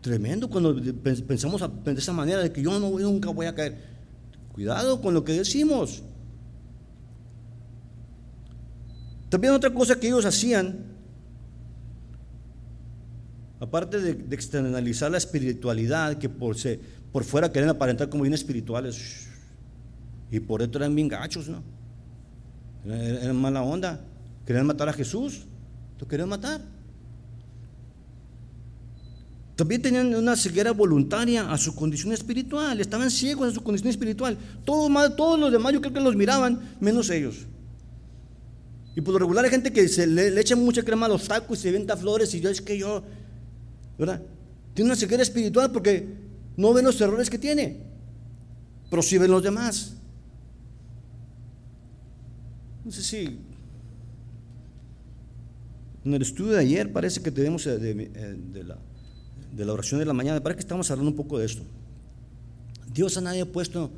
[0.07, 0.73] Tremendo cuando
[1.27, 3.77] pensamos de esa manera de que yo no, nunca voy a caer.
[4.53, 6.01] Cuidado con lo que decimos.
[9.27, 10.95] También otra cosa que ellos hacían
[13.59, 16.79] aparte de, externalizar la espiritualidad, que por, se,
[17.11, 19.27] por fuera quieren aparentar como bien espirituales,
[20.31, 21.61] y por dentro eran bien gachos, ¿no?
[22.85, 23.99] Eran, mala onda.
[24.45, 25.43] Querían matar a Jesús,
[25.99, 26.76] lo querían matar.
[29.57, 34.37] También tenían una ceguera voluntaria a su condición espiritual, estaban ciegos a su condición espiritual.
[34.63, 37.47] Todos, todos los demás yo creo que los miraban, menos ellos.
[38.95, 41.57] Y por lo regular hay gente que se le, echa mucha crema a los tacos
[41.57, 43.01] y se venta flores y yo es que yo,
[43.97, 44.21] ¿verdad?
[44.75, 46.07] Tiene una ceguera espiritual porque
[46.55, 47.77] no ven los errores que tiene,
[48.91, 49.95] pero sí ven los demás.
[52.85, 53.39] No sé si
[56.05, 58.77] en el estudio de ayer parece que tenemos de, de la
[59.51, 61.63] de la oración de la mañana, para que estamos hablando un poco de esto.
[62.93, 63.91] Dios a nadie ha puesto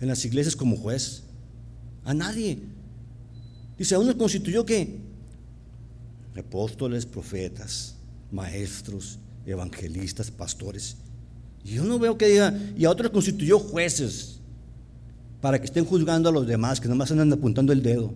[0.00, 1.24] en las iglesias como juez.
[2.04, 2.58] A nadie.
[3.76, 4.98] Dice, a uno constituyó que
[6.38, 7.96] apóstoles, profetas,
[8.30, 10.96] maestros, evangelistas, pastores.
[11.64, 14.40] Y yo no veo que diga, y a otros constituyó jueces
[15.40, 18.14] para que estén juzgando a los demás, que nomás andan apuntando el dedo.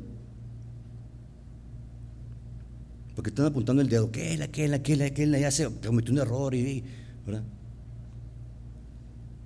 [3.14, 6.54] Porque están apuntando el dedo, que él, aquel, aquel, aquel, ya se cometió un error,
[6.54, 6.82] y,
[7.24, 7.42] ¿verdad?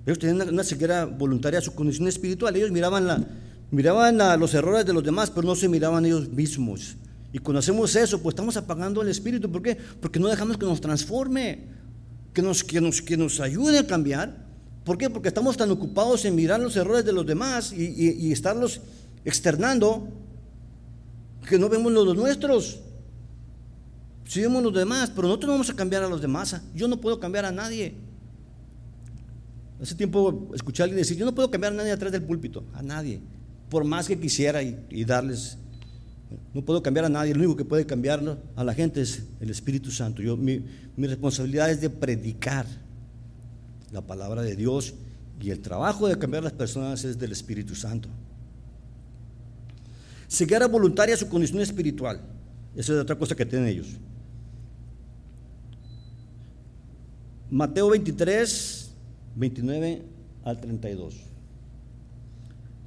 [0.05, 3.23] Ellos tenían una, ceguera voluntaria a su condición espiritual, ellos miraban, la,
[3.69, 6.95] miraban los errores de los demás, pero no se miraban ellos mismos.
[7.31, 9.77] Y cuando hacemos eso, pues estamos apagando el espíritu, ¿por qué?
[10.01, 11.65] Porque no dejamos que nos transforme,
[12.33, 14.47] que nos, que nos, que nos ayude a cambiar.
[14.83, 15.11] ¿Por qué?
[15.11, 18.81] Porque estamos tan ocupados en mirar los errores de los demás y, y estarlos
[19.25, 20.07] externando
[21.47, 22.79] que no vemos los nuestros.
[24.29, 26.55] Si vemos los demás, pero nosotros no vamos a cambiar a los demás.
[26.75, 27.95] Yo no puedo cambiar a nadie.
[29.81, 32.63] Hace tiempo escuché a alguien decir, yo no puedo cambiar a nadie atrás del púlpito,
[32.75, 33.21] a nadie,
[33.71, 35.57] por más que quisiera y, darles.
[36.53, 39.49] No puedo cambiar a nadie, lo único que puede cambiarlo a la gente es el
[39.49, 40.21] Espíritu Santo.
[40.21, 40.63] Yo, mi,
[40.95, 42.67] mi responsabilidad es de predicar
[43.91, 44.93] la palabra de Dios
[45.41, 48.09] y el trabajo de cambiar a las personas es del Espíritu Santo.
[50.27, 52.21] Ceguera voluntaria a su condición espiritual.
[52.75, 53.87] Esa es otra cosa que tienen ellos.
[57.51, 58.91] Mateo 23,
[59.35, 60.03] 29
[60.43, 61.15] al 32.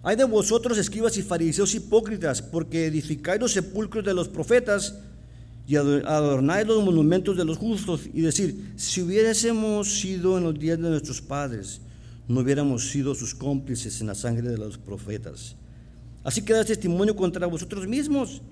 [0.05, 4.99] Hay de vosotros, escribas y fariseos hipócritas, porque edificáis los sepulcros de los profetas
[5.67, 10.79] y adornáis los monumentos de los justos, y decir, si hubiésemos sido en los días
[10.79, 11.81] de nuestros padres,
[12.29, 15.57] no hubiéramos sido sus cómplices en la sangre de los profetas.
[16.25, 18.43] Así que da testimonio contra vosotros mismos,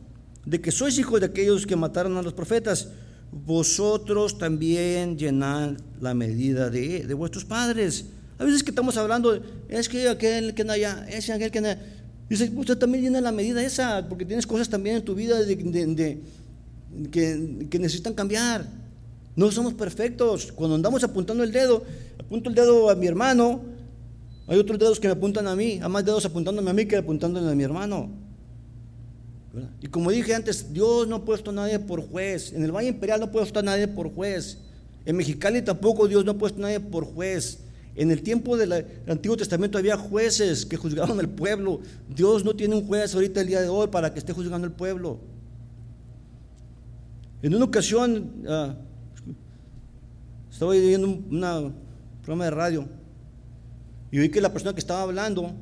[0.44, 2.88] de que sois hijos de aquellos que mataron a los profetas
[3.33, 8.07] vosotros también llenad la medida de, de, vuestros padres.
[8.38, 11.69] A veces que estamos hablando, es que aquel que no haya, ese aquel que no
[12.31, 15.59] Dice, usted también llena la medida esa, porque tienes cosas también en tu vida de,
[17.11, 18.69] que, que, necesitan cambiar.
[19.35, 20.53] No somos perfectos.
[20.53, 21.83] Cuando andamos apuntando el dedo,
[22.21, 23.62] apunto el dedo a mi hermano,
[24.47, 26.97] hay otros dedos que me apuntan a mí, hay más dedos apuntándome a mí que
[26.97, 28.11] apuntándole a mi hermano.
[29.81, 32.53] Y como dije antes, Dios no ha puesto a nadie por juez.
[32.53, 34.59] En el Valle Imperial no ha puesto a nadie por juez.
[35.05, 37.61] En Mexicali tampoco Dios no ha puesto a nadie por juez.
[37.94, 41.81] En el tiempo del Antiguo Testamento había jueces que juzgaban al pueblo.
[42.09, 44.73] Dios no tiene un juez ahorita el día de hoy para que esté juzgando al
[44.73, 45.18] pueblo.
[47.42, 48.77] En una ocasión ah,
[50.51, 51.75] estaba viendo un
[52.23, 52.88] programa de radio
[54.11, 55.55] y vi que la persona que estaba hablando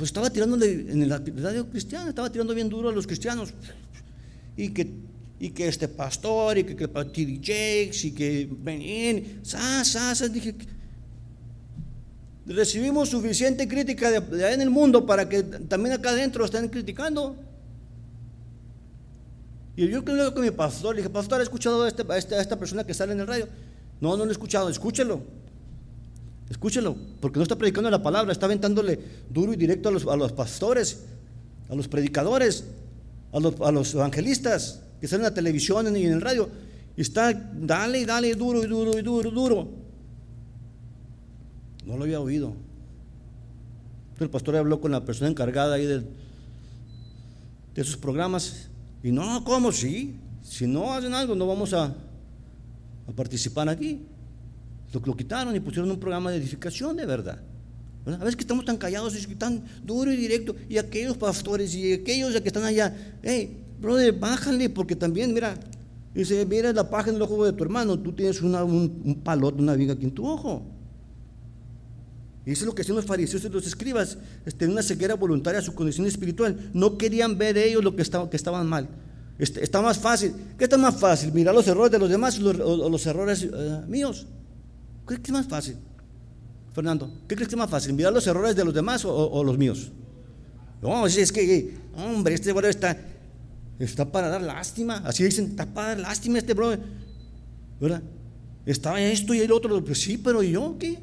[0.00, 1.10] pues estaba tirándole en el
[1.42, 3.52] radio cristiano, estaba tirando bien duro a los cristianos.
[4.56, 4.90] Y que,
[5.38, 7.36] y que este pastor, y que, que T.D.
[7.36, 10.54] Jakes, y que Benin, sas, dije,
[12.46, 17.36] recibimos suficiente crítica de, ahí en el mundo para que también acá adentro estén criticando.
[19.76, 22.58] Y yo creo que mi pastor, le dije, pastor, ¿ha escuchado a, este, a esta
[22.58, 23.48] persona que sale en el radio?
[24.00, 25.39] No, no lo he escuchado, escúchelo.
[26.50, 28.98] Escúchelo, porque no está predicando la palabra, está aventándole
[29.30, 31.04] duro y directo a los, a los pastores,
[31.68, 32.64] a los predicadores,
[33.32, 36.50] a los, a los, evangelistas que están en la televisión y en el radio.
[36.96, 39.68] Y está, dale dale, duro y duro y duro, duro.
[41.86, 42.48] No lo había oído.
[44.08, 46.06] Entonces el pastor habló con la persona encargada ahí de, de
[47.76, 48.68] esos programas.
[49.04, 49.70] Y no, ¿cómo?
[49.70, 50.16] Sí.
[50.42, 54.04] Si no hacen algo, no vamos a, a participar aquí.
[54.92, 57.38] Lo, quitaron y pusieron un programa de edificación de verdad.
[58.06, 60.56] A veces que estamos tan callados y tan duro y directo.
[60.68, 65.54] Y aquellos pastores y aquellos que están allá, hey, brother, bájale, porque también, mira,
[66.14, 69.74] dice, mira la página del ojo de tu hermano, tú tienes un, un, palote, una
[69.74, 70.62] viga aquí en tu ojo.
[72.46, 75.60] Y eso es lo que hacían los fariseos y los escribas, este, una ceguera voluntaria
[75.60, 76.70] a su condición espiritual.
[76.72, 78.88] No querían ver ellos lo que, estaba, que estaban mal.
[79.38, 80.34] Este, está más fácil.
[80.58, 81.32] ¿Qué está más fácil?
[81.32, 84.26] ¿Mirar los errores de los demás o los, errores eh, míos?
[85.06, 85.76] ¿Qué es más fácil?
[86.72, 87.92] Fernando, ¿qué crees que es más fácil?
[87.94, 89.90] ¿Mirar los errores de los demás o, los míos?
[90.80, 92.96] No, es que, hombre, este brother está,
[93.78, 95.02] está para dar lástima.
[95.04, 96.80] Así dicen, está para dar lástima este brother.
[97.80, 98.02] ¿Verdad?
[98.64, 99.82] Estaba esto y el otro.
[99.84, 100.98] Pues sí, pero yo qué?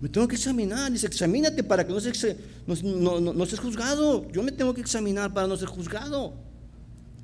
[0.00, 0.90] Me tengo que examinar.
[0.90, 4.30] Dice, examínate para que no, se, no, no, seas juzgado.
[4.32, 6.34] Yo me tengo que examinar para no ser juzgado.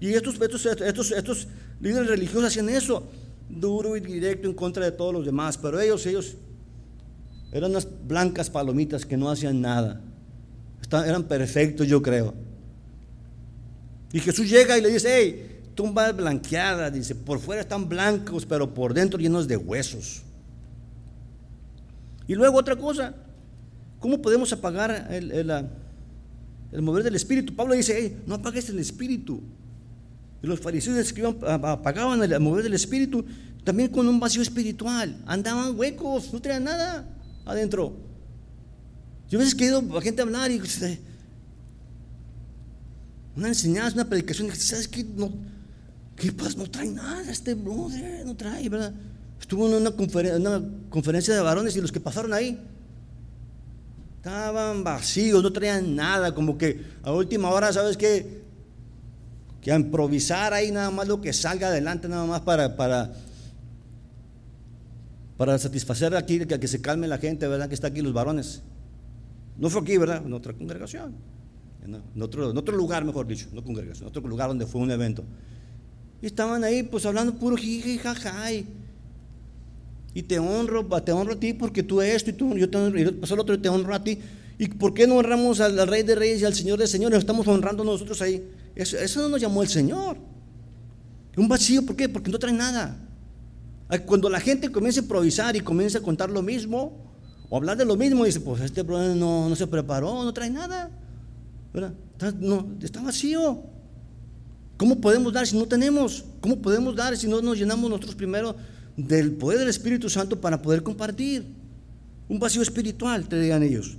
[0.00, 1.48] Y estos, estos, estos, estos
[1.81, 3.07] líderes religiosos hacían eso.
[3.50, 5.58] Duro y directo en contra de todos los demás.
[5.58, 6.36] Pero ellos, ellos
[7.52, 10.00] eran unas blancas palomitas que no hacían nada.
[11.04, 12.34] eran perfectos, yo creo.
[14.12, 18.72] Y Jesús llega y le dice, hey, tumba blanqueada, dice, por fuera están blancos, pero
[18.74, 20.22] por dentro llenos de huesos.
[22.26, 23.14] Y luego otra cosa,
[23.98, 25.32] ¿cómo podemos apagar el,
[26.72, 27.54] el, mover del espíritu?
[27.54, 29.40] Pablo dice, hey, no apagues el espíritu.
[30.42, 31.14] Los fariseos
[31.46, 33.24] apagaban el mover del espíritu
[33.64, 35.16] también con un vacío espiritual.
[35.26, 37.07] Andaban huecos, no traían nada
[37.44, 37.96] adentro.
[39.29, 41.00] Yo a veces he ido a gente hablar y este,
[43.37, 45.05] una enseñanza, una predicación, ¿sabes qué?
[45.05, 45.31] No,
[46.16, 46.59] ¿Qué pasa?
[46.59, 48.92] No trae nada este brother, no trae, ¿verdad?
[49.40, 52.61] Estuvo en una, una conferencia de varones y los que pasaron ahí
[54.16, 58.39] estaban vacíos, no traían nada, como que a última hora, ¿sabes qué?
[59.61, 63.12] Que a improvisar ahí nada más lo que salga adelante, nada más para, para
[65.40, 67.66] para satisfacer aquí, que, que se calme la gente, ¿verdad?
[67.66, 68.61] Que está aquí los varones.
[69.57, 70.23] No fue aquí, ¿verdad?
[70.23, 71.14] En otra congregación.
[71.83, 74.90] En otro, en otro lugar, mejor dicho, no congregación, en otro lugar donde fue un
[74.90, 75.25] evento.
[76.20, 78.53] Y estaban ahí, pues hablando puro jiji, jaja.
[78.53, 83.01] Y, te honro, te honro a ti porque tú esto y tú, yo te honro,
[83.01, 84.18] y pasó el otro y te honro a ti.
[84.59, 87.20] ¿Y por qué no honramos al, Rey de Reyes y al Señor de Señores?
[87.20, 88.46] Estamos honrando nosotros ahí.
[88.81, 90.16] Eso, eso no nos llamó el Señor.
[91.37, 92.09] Un vacío, ¿por qué?
[92.09, 92.97] Porque no trae nada.
[94.07, 97.12] Cuando la gente comienza a improvisar y comienza a contar lo mismo,
[97.51, 100.49] o hablar de lo mismo, dice, pues este problema no, no se preparó, no trae
[100.49, 100.90] nada.
[101.75, 103.64] Está, no, está vacío.
[104.79, 106.25] ¿Cómo podemos dar si no tenemos?
[106.40, 108.57] ¿Cómo podemos dar si no nos llenamos nosotros primero
[108.97, 111.45] del poder del Espíritu Santo para poder compartir?
[112.31, 113.99] Un vacío espiritual, te digan ellos.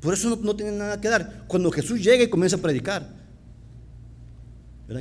[0.00, 1.44] Por eso no tienen nada que dar.
[1.48, 3.23] Cuando Jesús llega y comienza a predicar,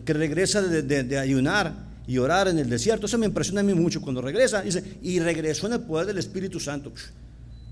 [0.06, 3.06] que regresa de, de ayunar y orar en el desierto.
[3.06, 4.62] Eso me impresiona a mí mucho cuando regresa.
[4.62, 6.92] Dice, y regresó en el poder del Espíritu Santo.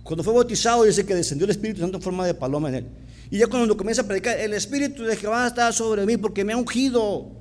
[0.04, 2.86] Cuando fue bautizado, dice que descendió el Espíritu Santo en forma de paloma en él.
[3.30, 6.54] Y ya cuando comienza a predicar, el Espíritu de Jehová está sobre mí porque me
[6.54, 7.32] ha ungido.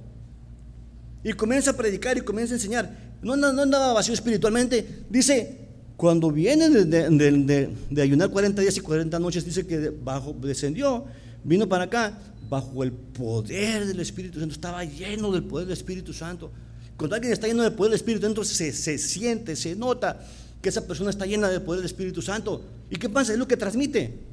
[1.25, 3.11] Y comienza a predicar y comienza a enseñar.
[3.23, 5.05] No, no, andaba vacío espiritualmente.
[5.11, 5.59] Dice,
[5.97, 11.05] cuando viene de, de, ayunar 40 días y 40 noches, dice que bajo, descendió,
[11.45, 14.55] vino para acá, bajo el poder del Espíritu Santo.
[14.55, 16.51] Estaba lleno del poder del Espíritu Santo.
[16.97, 20.21] Cuando alguien está lleno del poder del Espíritu, entonces se, se siente, se nota
[20.61, 22.63] que esa persona está llena del poder del Espíritu Santo.
[22.91, 23.33] ¿Y qué pasa?
[23.33, 24.31] Es lo que transmite.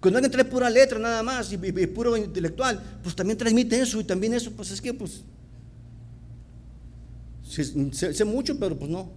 [0.00, 4.04] Cuando alguien trae pura letra nada más y, puro intelectual, pues también transmite eso y
[4.04, 5.24] también eso, pues es que pues
[7.42, 9.10] sé, mucho, pero pues no.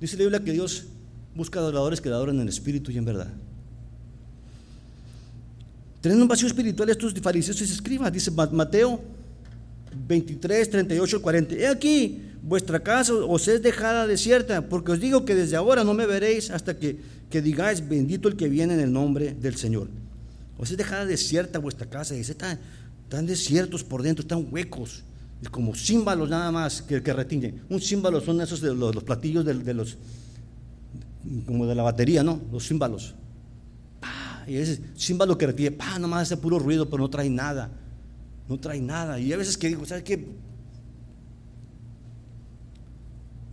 [0.00, 0.86] Dice la Biblia que Dios
[1.34, 3.32] busca adoradores que adoren en espíritu y en verdad.
[6.00, 9.00] Teniendo un vacío espiritual, estos fariseos y escribas, dice Mateo
[10.08, 11.54] 23, 38, 40.
[11.56, 15.94] He aquí, vuestra casa os es dejada desierta, porque os digo que desde ahora no
[15.94, 19.88] me veréis hasta que, que digáis, bendito el que viene en el nombre del Señor.
[20.58, 22.58] Os es dejada desierta vuestra casa, y están,
[23.04, 25.02] están desiertos por dentro, están huecos,
[25.50, 27.62] como címbalos nada más que, que retiñen.
[27.68, 29.96] Un címbalo son esos de los, platillos de, los,
[31.46, 32.40] como de la batería, ¿no?
[32.52, 33.14] Los címbalos.
[34.46, 37.70] Y ese címbalo que retiene, pa, nomás hace puro ruido, pero no trae nada
[38.50, 39.20] no trae nada.
[39.20, 40.26] Y a veces que digo, ¿sabes qué?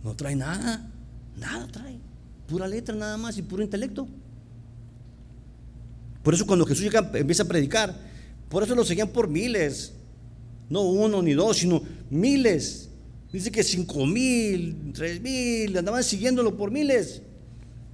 [0.02, 0.90] No trae nada,
[1.36, 2.00] nada trae.
[2.48, 4.08] Pura letra nada más y puro intelecto.
[6.24, 7.96] Por eso cuando Jesús llega, empieza a predicar,
[8.48, 9.92] por eso lo seguían por miles.
[10.68, 11.80] No uno ni dos, sino
[12.10, 12.90] miles.
[13.32, 17.22] Dice que cinco mil, tres mil, andaban siguiéndolo por miles.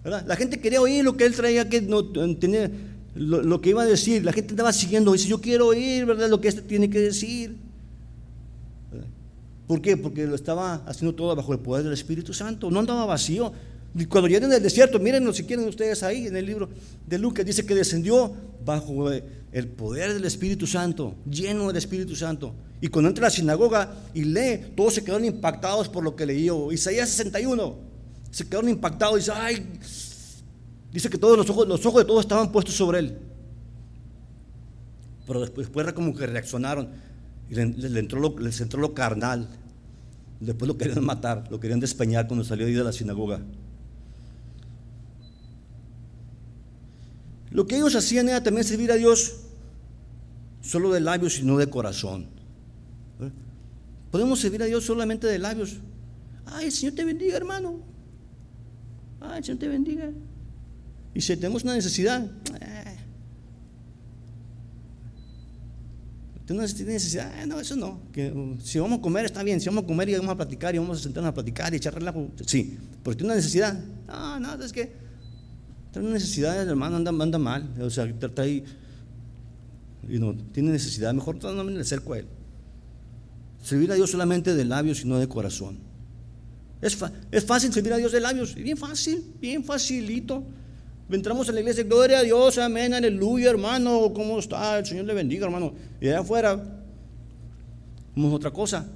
[0.05, 2.05] La gente quería oír lo que él traía, que no
[2.37, 2.71] tenía
[3.15, 4.25] lo, que iba a decir.
[4.25, 6.29] La gente andaba siguiendo, dice, yo quiero oír, ¿verdad?
[6.29, 7.57] Lo que este tiene que decir.
[9.67, 9.97] ¿Por qué?
[9.97, 12.71] Porque lo estaba haciendo todo bajo el poder del Espíritu Santo.
[12.71, 13.53] No andaba vacío.
[14.09, 16.69] Cuando lleguen del desierto, mírenlo si quieren ustedes ahí en el libro
[17.07, 18.35] de Lucas, dice que descendió
[18.65, 22.55] bajo el poder del Espíritu Santo, lleno del Espíritu Santo.
[22.81, 26.27] Y cuando entra a la sinagoga y lee, todos se quedaron impactados por lo que
[26.27, 26.73] leyó.
[26.73, 27.94] Isaías 61,
[28.35, 29.79] se quedaron impactados y dice, ay,
[30.95, 33.19] Dice que todos los ojos, los ojos de todos estaban puestos sobre él.
[35.27, 36.89] Pero después, después como que reaccionaron.
[37.51, 39.49] Y le, entró lo, les entró lo carnal.
[40.39, 43.41] Después lo querían matar, lo querían despeñar cuando salió de la sinagoga.
[47.51, 49.41] Lo que ellos hacían era también servir a Dios
[50.61, 52.29] solo de labios y no de corazón.
[53.21, 53.33] ¿Eh?
[54.13, 55.79] Podemos servir a Dios solamente de labios.
[56.47, 57.94] Ay, el Señor te bendiga, hermano.
[59.31, 60.11] Ay, el Señor te bendiga.
[61.15, 62.25] Y si tenemos una necesidad,
[62.61, 62.97] eh.
[66.47, 68.01] tenemos necesidad, eh, no, eso no.
[68.13, 69.61] Que, um, si vamos a comer, está bien.
[69.61, 71.77] Si vamos a comer y vamos a platicar y vamos a sentarnos a platicar y
[71.77, 72.79] echar relajo, sí.
[73.03, 73.79] Pero tiene una necesidad.
[74.07, 74.93] No, no, es que
[75.93, 77.73] tiene una necesidad, el hermano anda, anda mal.
[77.81, 78.65] O sea, está ahí
[80.09, 81.15] y no tiene necesidad.
[81.15, 82.27] Mejor no me acerco a él.
[83.63, 85.94] Servir a Dios solamente de labios y no de corazón.
[86.81, 86.99] Es,
[87.31, 90.45] es fácil servir a Dios de labios, bien fácil, bien facilito.
[91.11, 94.79] Entramos a la iglesia, gloria a Dios, amén, aleluya, hermano, ¿cómo está?
[94.79, 95.75] El Señor le bendiga, hermano.
[96.01, 96.63] Y allá afuera,
[98.17, 98.87] vamos otra cosa.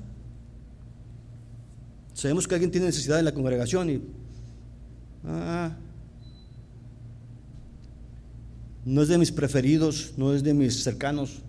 [2.14, 4.03] Sabemos que alguien tiene necesidad en la congregación y.
[5.24, 5.76] Ah,
[8.85, 11.43] no es de mis preferidos, no es de mis cercanos.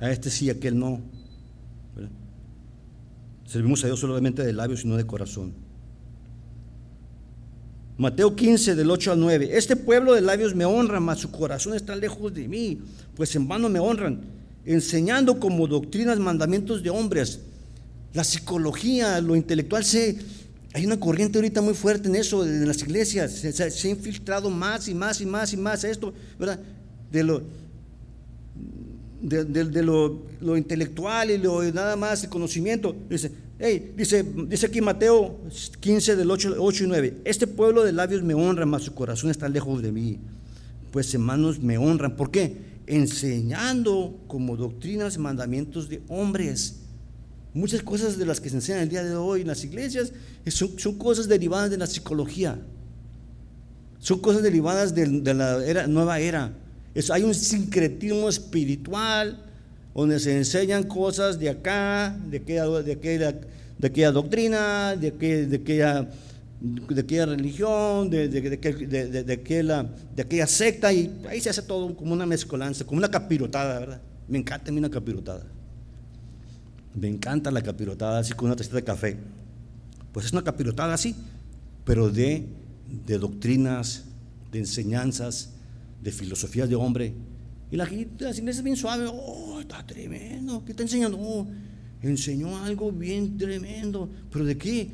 [0.00, 1.02] A este sí, a aquel no.
[3.48, 5.54] Servimos a Dios solamente de labios y no de corazón.
[7.96, 9.48] Mateo 15, del 8 al 9.
[9.54, 12.78] Este pueblo de labios me honra, mas su corazón está lejos de mí,
[13.16, 14.20] pues en vano me honran,
[14.66, 17.40] enseñando como doctrinas mandamientos de hombres.
[18.12, 20.18] La psicología, lo intelectual, se,
[20.74, 23.32] hay una corriente ahorita muy fuerte en eso, en las iglesias.
[23.32, 26.60] Se, ha infiltrado más y más y más y más esto, ¿verdad?
[27.10, 27.42] De lo,
[29.20, 32.94] de, lo, intelectual y lo nada más el conocimiento.
[33.08, 33.32] Dice,
[33.96, 35.40] dice, dice aquí Mateo
[35.80, 39.30] 15 del 8, 8, y 9, este pueblo de labios me honra, mas su corazón
[39.30, 40.18] está lejos de mí.
[40.90, 42.16] Pues hermanos me honran.
[42.16, 42.56] ¿Por qué?
[42.86, 46.80] Enseñando como doctrinas, mandamientos de hombres.
[47.54, 50.12] Muchas cosas de las que se enseñan el día de hoy en las iglesias
[50.46, 52.58] son, son cosas derivadas de la psicología.
[54.00, 56.52] Son cosas derivadas de, la nueva era.
[57.10, 59.38] Hay un sincretismo espiritual
[59.94, 63.32] donde se enseñan cosas de acá, de aquella, de aquella,
[63.78, 66.08] de aquella doctrina, de aquella, de aquella,
[66.60, 69.82] de aquella religión, de, de, aquella,
[70.14, 74.00] de aquella secta, y ahí se hace todo como una mezcolanza, como una capirotada, ¿verdad?
[74.28, 75.44] Me encanta a mí una capirotada.
[76.94, 79.16] Me encanta la capirotada así con una tacita de café.
[80.12, 81.14] Pues es una capirotada así,
[81.84, 82.46] pero de,
[83.06, 84.04] de doctrinas,
[84.52, 85.50] de enseñanzas,
[86.02, 87.14] de filosofías de hombre
[87.70, 87.84] y la,
[88.18, 91.18] las iglesias bien suave, oh, está tremendo, ¿qué está enseñando?
[91.20, 91.46] Oh,
[92.02, 94.90] enseñó algo bien tremendo, pero ¿de qué?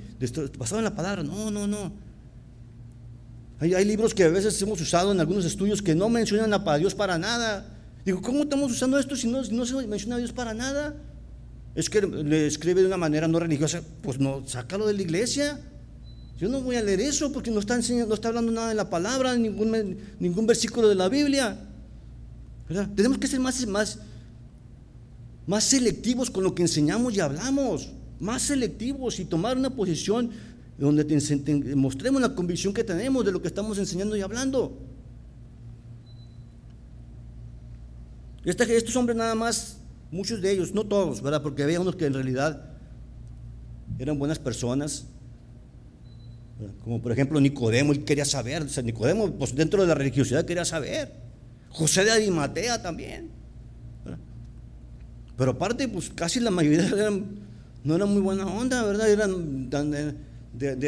[0.59, 1.93] basado en la palabra, no, no, no.
[3.61, 6.79] Hay, hay, libros que a veces hemos usado en algunos estudios que no mencionan a
[6.79, 7.71] Dios para nada.
[8.05, 10.97] Digo, ¿cómo estamos usando esto si no, no se menciona a Dios para nada?
[11.75, 15.61] Es que le escribe de una manera no religiosa, pues no, sácalo de la iglesia.
[16.39, 18.75] Yo no voy a leer eso porque no está, enseñando, no está hablando nada de
[18.75, 21.57] la palabra, ningún, ningún versículo de la Biblia.
[22.97, 23.99] Tenemos que ser más, más,
[25.47, 30.31] más selectivos con lo que enseñamos y hablamos, más selectivos y tomar una posición
[30.77, 31.05] donde
[31.77, 34.77] mostremos la convicción que tenemos de lo que estamos enseñando y hablando.
[38.45, 39.79] estos hombres nada más,
[40.11, 41.43] muchos de ellos, no todos, ¿verdad?
[41.43, 42.71] Porque había unos que en realidad
[43.99, 45.07] eran buenas personas,
[46.83, 50.45] como por ejemplo Nicodemo, él quería saber, o sea, Nicodemo, pues dentro de la religiosidad
[50.45, 51.13] quería saber.
[51.71, 53.31] José de Arimatea también.
[55.37, 56.89] Pero aparte, pues casi la mayoría
[57.85, 59.11] no eran muy buena onda, ¿verdad?
[59.11, 60.15] Eran de,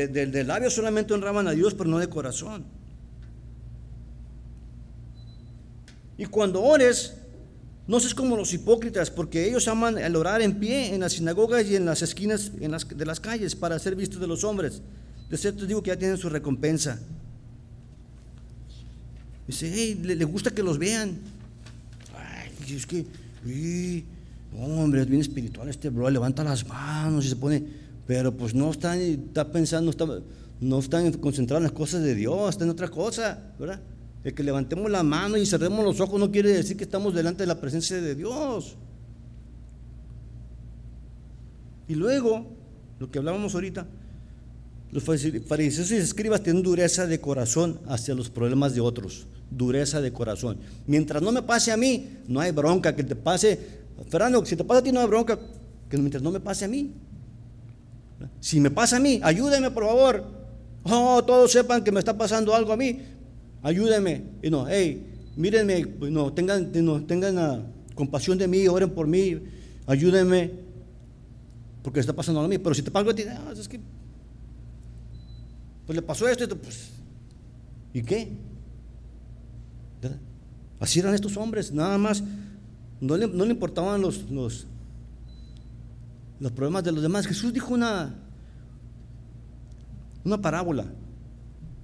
[0.08, 2.64] de, labios solamente honraban a Dios, pero no de corazón.
[6.16, 7.14] Y cuando ores,
[7.88, 11.66] no seas como los hipócritas, porque ellos aman el orar en pie en las sinagogas
[11.66, 14.80] y en las esquinas de las calles para ser vistos de los hombres.
[15.30, 17.00] De cierto digo que ya tienen su recompensa.
[19.46, 21.18] Dice, hey, le, gusta que los vean.
[22.14, 23.06] Ay, es que,
[24.58, 27.62] hombre, es bien espiritual este bro, levanta las manos y se pone,
[28.06, 30.06] pero pues no está, está pensando, está,
[30.60, 33.80] no están concentrados en las cosas de Dios, está en otra cosa, ¿verdad?
[34.24, 37.44] El que levantemos la mano y cerremos los ojos no quiere decir que estamos delante
[37.44, 38.76] de la presencia de Dios.
[41.86, 42.46] Y luego,
[42.98, 43.86] lo que hablábamos ahorita,
[44.92, 50.12] los fariseos y escribas tienen dureza de corazón hacia los problemas de otros dureza de
[50.12, 50.58] corazón.
[50.86, 52.94] Mientras no me pase a mí, no hay bronca.
[52.94, 53.58] Que te pase,
[54.08, 55.38] Fernando, si te pasa a ti no hay bronca.
[55.88, 56.92] Que mientras no me pase a mí.
[58.40, 60.24] Si me pasa a mí, ayúdeme por favor.
[60.84, 63.00] Oh, todos sepan que me está pasando algo a mí.
[63.62, 64.22] Ayúdeme.
[64.42, 65.06] Y no, hey,
[65.36, 69.38] mírenme, pues, no, tengan, no, tengan compasión de mí, oren por mí,
[69.86, 70.50] ayúdenme,
[71.82, 72.58] porque está pasando a mí.
[72.58, 73.80] Pero si te pago a ti, ah, es que,
[75.86, 76.90] pues le pasó esto, pues,
[77.94, 78.32] ¿y qué?
[80.78, 82.22] Así eran estos hombres, nada más,
[83.00, 84.66] no le, no le importaban los, los,
[86.38, 87.26] los problemas de los demás.
[87.26, 88.14] Jesús dijo una,
[90.24, 90.84] una parábola.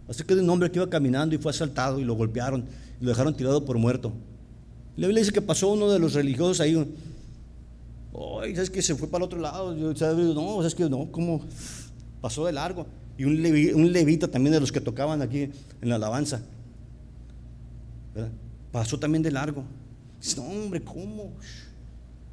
[0.09, 2.67] Así que de un hombre que iba caminando y fue asaltado y lo golpearon
[3.01, 4.13] y lo dejaron tirado por muerto.
[4.97, 6.77] La Biblia dice que pasó uno de los religiosos ahí.
[8.43, 9.75] Ay, ¿sabes que Se fue para el otro lado.
[9.75, 9.93] Yo,
[10.35, 11.43] No, ¿sabes que No, ¿cómo?
[12.21, 12.87] Pasó de largo.
[13.19, 15.51] Y un, levita también de los que tocaban aquí
[15.81, 16.43] en la alabanza.
[18.71, 19.65] Pasó también de largo.
[20.21, 21.33] Dice, no, hombre, ¿cómo?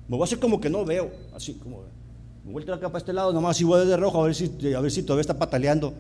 [0.07, 1.11] Me voy a hacer como que no veo.
[1.33, 1.83] Así como.
[2.45, 4.79] Me vuelto acá para este lado, nomás si voy de rojo a ver si, a
[4.79, 5.93] ver si todavía está pataleando.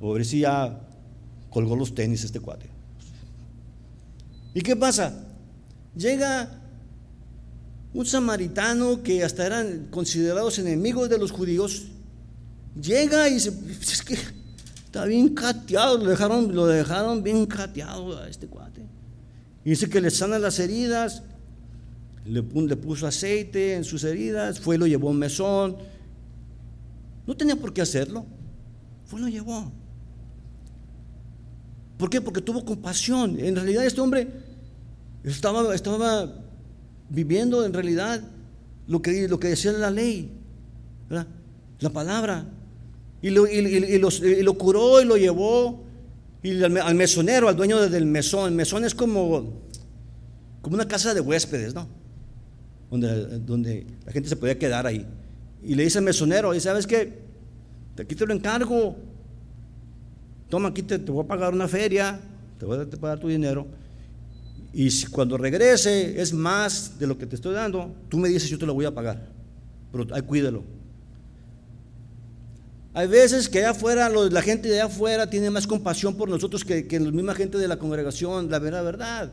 [0.00, 0.80] O a ver si ya
[1.50, 2.66] colgó los tenis este cuate.
[4.54, 5.12] ¿Y qué pasa?
[5.96, 6.60] Llega
[7.92, 11.86] un samaritano que hasta eran considerados enemigos de los judíos.
[12.80, 18.28] Llega y dice, es que está bien cateado, lo dejaron, lo dejaron bien cateado a
[18.28, 18.82] este cuate.
[19.64, 21.22] Y dice que le sana las heridas,
[22.24, 25.76] le, puso aceite en sus heridas, fue y lo llevó a un mesón.
[27.26, 28.26] No tenía por qué hacerlo,
[29.04, 29.72] fue y lo llevó.
[31.96, 32.20] ¿Por qué?
[32.20, 33.38] Porque tuvo compasión.
[33.38, 34.28] En realidad este hombre
[35.22, 36.34] estaba, estaba
[37.08, 38.20] viviendo en realidad
[38.88, 40.30] lo que, lo que decía la ley,
[41.78, 42.46] la palabra.
[43.24, 45.82] Y lo, lo, curó y lo llevó
[46.42, 48.48] y al, mesonero, al dueño del mesón.
[48.48, 49.62] El mesón es como,
[50.60, 51.88] como una casa de huéspedes, ¿no?
[52.90, 55.06] Donde, donde la gente se podía quedar ahí.
[55.62, 57.14] Y le dice al mesonero, y ¿sabes qué?
[57.98, 58.94] Aquí te lo encargo
[60.54, 62.20] toma, aquí te, voy a pagar una feria,
[62.60, 63.66] te voy a pagar tu dinero.
[64.72, 68.48] Y si cuando regrese es más de lo que te estoy dando, tú me dices,
[68.48, 69.30] yo te lo voy a pagar.
[69.90, 70.62] Pero ay, cuídalo.
[72.94, 76.64] Hay veces que allá afuera, la gente de allá afuera tiene más compasión por nosotros
[76.64, 79.32] que, que la misma gente de la congregación, la mera verdad.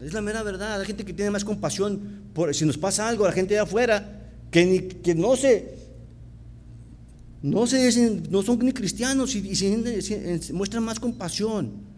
[0.00, 0.80] Es la mera verdad.
[0.80, 4.22] Hay gente que tiene más compasión por si nos pasa algo, la gente de afuera,
[4.50, 5.74] que, ni, que no se,
[7.42, 11.94] no, se no son ni cristianos y, muestran más compasión.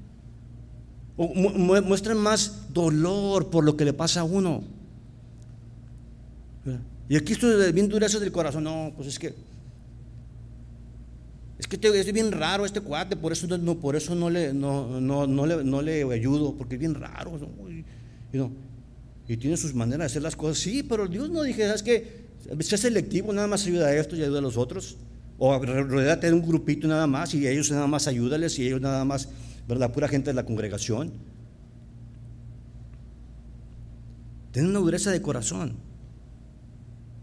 [1.18, 4.64] O muestran más dolor por lo que le pasa a uno.
[7.08, 8.64] Y aquí estoy bien dureza del corazón.
[8.64, 9.34] No, pues es que
[11.58, 15.00] es que es bien raro este cuate, por eso no, por eso no le, no,
[15.00, 17.38] no, le, no le ayudo, porque es bien raro.
[19.26, 20.58] y tiene sus maneras de hacer las cosas.
[20.58, 22.26] Sí, pero Dios no dije, ¿sabes qué?
[22.60, 24.96] Sea selectivo, nada más ayuda a esto y ayuda a los otros.
[25.38, 29.04] O rodeate de un grupito nada más y ellos nada más ayúdales y ellos nada
[29.04, 29.28] más,
[29.66, 29.92] ¿verdad?
[29.92, 31.12] Pura gente de la congregación.
[34.52, 35.85] Tienen una dureza de corazón.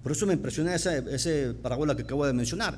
[0.04, 2.78] Por eso me impresiona esa, ese parábola que acabo de mencionar.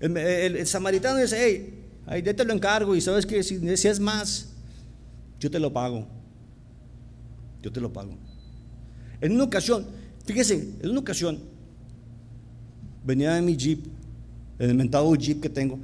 [0.00, 4.48] El, samaritano dice, hey, ahí te lo encargo y sabes que si, si es más,
[5.38, 6.06] yo te lo pago.
[7.62, 8.16] Yo te lo pago.
[9.20, 9.86] En una ocasión,
[10.26, 11.38] fíjese, en una ocasión,
[13.04, 13.86] venía en mi jeep
[14.58, 15.78] el mentado jeep que tengo,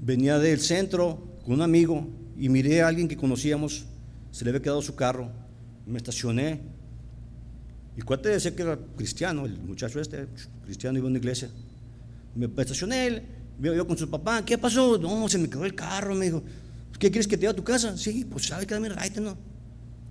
[0.00, 3.84] venía del centro con un amigo y miré a alguien que conocíamos,
[4.30, 5.30] se le había quedado su carro,
[5.86, 6.60] me estacioné.
[7.96, 10.26] Y cuate decía que era cristiano, el muchacho este,
[10.64, 11.50] cristiano, iba a una iglesia.
[12.34, 13.22] Me estacioné, él,
[13.60, 14.96] yo con su papá, ¿qué pasó?
[14.98, 16.42] No, se me quedó el carro, me dijo,
[16.98, 17.96] ¿qué quieres que te lleve a tu casa?
[17.96, 19.36] Sí, pues sabe que dame right, ¿no?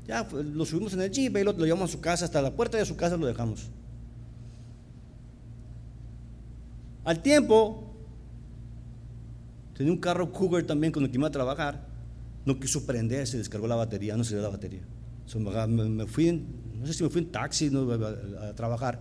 [0.07, 2.55] Ya, pues, lo subimos en el jeep y lo, llevamos a su casa, hasta la
[2.55, 3.69] puerta de su casa lo dejamos.
[7.03, 7.95] Al tiempo,
[9.75, 11.88] tenía un carro Cougar también con el que iba a trabajar.
[12.45, 14.82] No quiso prender, se descargó la batería, no se dio la batería.
[15.67, 16.43] me, fui,
[16.82, 17.71] no sé si me fui en taxi
[18.41, 18.99] a, trabajar.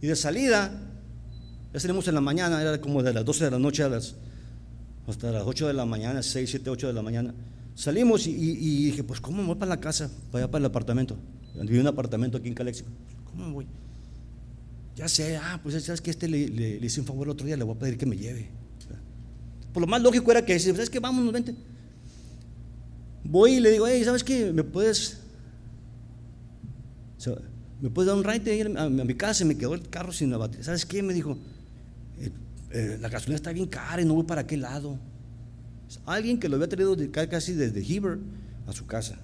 [0.00, 0.72] Y de salida,
[1.74, 3.84] ya salimos en la mañana, era como de las 12 de la noche
[5.06, 7.34] hasta las 8 de la mañana, 6, 7, 8 de la mañana.
[7.74, 8.32] Salimos y,
[8.86, 10.10] dije, pues ¿cómo me voy para la casa?
[10.32, 11.16] Para allá para el apartamento.
[11.54, 12.88] Viví un apartamento aquí en Calexico.
[13.24, 13.66] ¿Cómo me voy?
[14.96, 16.38] Ya sé, ah, pues sabes que este le,
[16.82, 18.48] hice un favor el otro día, le voy a pedir que me lleve.
[19.72, 20.98] Por lo más lógico era que ¿sabes qué?
[20.98, 21.54] Vámonos, vente.
[23.22, 24.52] Voy y le digo, hey, ¿sabes qué?
[24.52, 25.19] ¿Me puedes,
[27.80, 29.44] me puedes dar un ride a, a, mi casa?
[29.44, 30.64] Me quedó el carro sin la batería.
[30.64, 31.02] ¿Sabes qué?
[31.02, 31.38] Me dijo,
[32.18, 32.30] eh,
[32.72, 34.98] eh, la gasolina está bien cara y no voy para qué lado.
[36.06, 38.18] Alguien que lo había traído casi desde Heber
[38.66, 39.18] a su casa.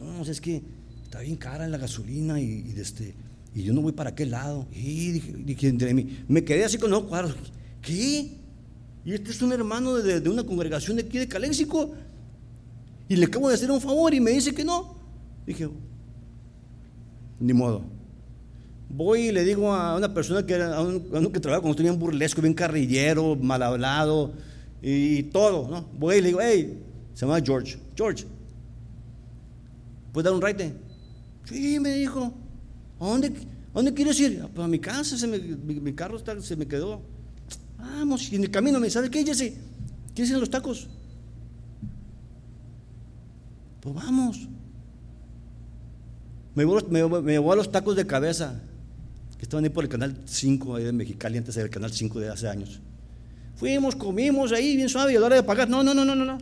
[0.00, 0.62] No, es que
[1.04, 3.14] está bien cara la gasolina y, y este,
[3.54, 4.66] y yo no voy para qué lado.
[4.72, 7.36] Y dije, dije entre mí, me quedé así con los cuadros.
[7.82, 8.38] ¿Qué?
[9.04, 11.92] Y este es un hermano de, de una congregación de aquí de Caléxico.
[13.08, 14.96] Y le acabo de hacer un favor y me dice que no.
[15.46, 15.68] Dije,
[17.40, 17.82] ni modo.
[18.88, 21.84] Voy y le digo a una persona que era, a uno que trabaja con nosotros
[21.84, 24.32] bien burlesco, bien carrillero, mal hablado
[24.80, 25.88] y todo, ¿no?
[25.98, 26.82] Voy y le digo, hey,
[27.14, 28.24] se llama George, George,
[30.12, 30.72] ¿puedes dar un raite?
[31.44, 32.32] Sí, me dijo,
[33.00, 33.32] ¿a dónde,
[33.74, 34.40] dónde quieres ir?
[34.42, 37.00] Ah, pues a mi casa, se me, mi, carro está, se me quedó.
[37.78, 39.54] Vamos, y en el camino me dice, ¿sabes qué, Jesse?
[40.14, 40.88] ¿Quieres ir a los tacos?
[43.80, 44.48] Pues vamos.
[46.56, 48.62] Me llevó, a los tacos de cabeza,
[49.36, 52.30] que estaban ahí por el canal 5 ahí de Mexicali, antes del canal 5 de
[52.30, 52.80] hace años.
[53.56, 56.14] Fuimos, comimos ahí bien suave y a la hora de pagar, no, no, no, no,
[56.14, 56.38] no, no.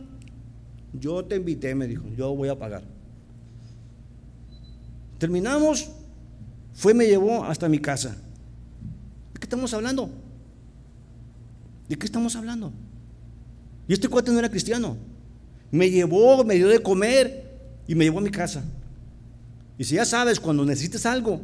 [0.93, 2.83] Yo te invité, me dijo, yo voy a pagar.
[5.17, 5.89] Terminamos,
[6.73, 8.15] fue, me llevó hasta mi casa.
[9.33, 10.09] ¿De qué estamos hablando?
[11.89, 12.71] ¿De qué estamos hablando?
[13.85, 14.95] Y este cuate no era cristiano.
[15.71, 17.51] Me llevó, me dio de comer
[17.85, 18.63] y me llevó a mi casa.
[19.77, 21.41] Y si ya sabes, cuando necesites algo,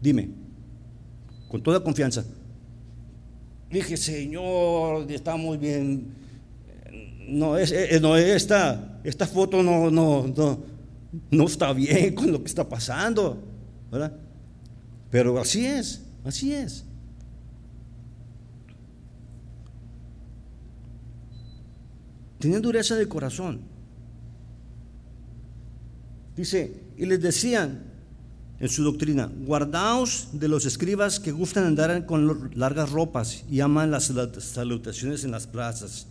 [0.00, 0.30] dime,
[1.48, 2.24] con toda confianza.
[3.70, 6.14] Dije, Señor, estamos bien.
[7.28, 10.58] No, es, eh, no esta, esta foto no, no, no,
[11.30, 13.42] no está bien con lo que está pasando,
[13.90, 14.16] ¿verdad?
[15.10, 16.84] Pero así es, así es.
[22.38, 23.71] Tienen dureza de corazón.
[26.36, 27.92] Dice, y les decían
[28.58, 33.90] en su doctrina, guardaos de los escribas que gustan andar con largas ropas y aman
[33.90, 36.06] las salutaciones en las plazas,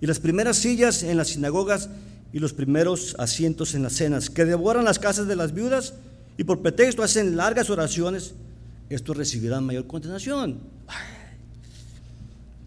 [0.00, 1.88] y las primeras sillas en las sinagogas
[2.32, 5.94] y los primeros asientos en las cenas, que devoran las casas de las viudas
[6.38, 8.34] y por pretexto hacen largas oraciones,
[8.88, 10.60] estos recibirán mayor condenación.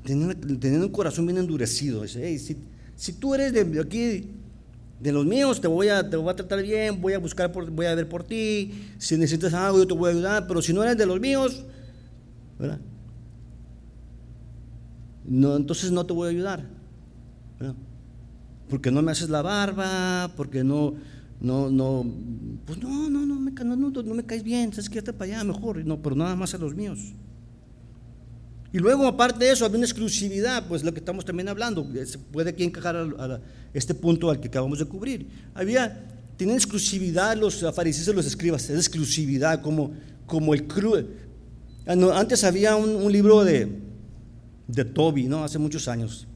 [0.04, 2.58] Teniendo, un corazón bien endurecido, dice, si,
[2.96, 4.39] si tú eres de aquí
[5.00, 7.70] de los míos te voy a, te voy a tratar bien, voy a buscar, por,
[7.72, 10.74] voy a ver por ti, si necesitas algo yo te voy a ayudar, pero si
[10.74, 11.64] no eres de los míos.
[15.26, 16.66] No, entonces no te voy a ayudar,
[17.60, 17.76] ¿verdad?
[18.70, 20.96] Porque no me haces la barba, porque no,
[21.40, 22.06] no, no,
[22.66, 25.86] pues no, no, no me, no, no, me caes bien, sabes que para allá mejor,
[25.86, 27.14] no, pero nada más a los míos.
[28.72, 32.20] Y luego, aparte de eso, había una exclusividad, pues lo que estamos también hablando, se
[32.20, 33.42] puede aquí encajar a,
[33.74, 35.28] este punto al que acabamos de cubrir.
[35.56, 36.08] Había,
[36.38, 39.92] tenían exclusividad los fariseos y los escribas, es exclusividad, como,
[40.28, 41.08] como el club.
[41.88, 43.68] Ah, antes había un, libro de,
[44.68, 45.44] de Toby, ¿no?
[45.44, 46.28] Hace muchos años.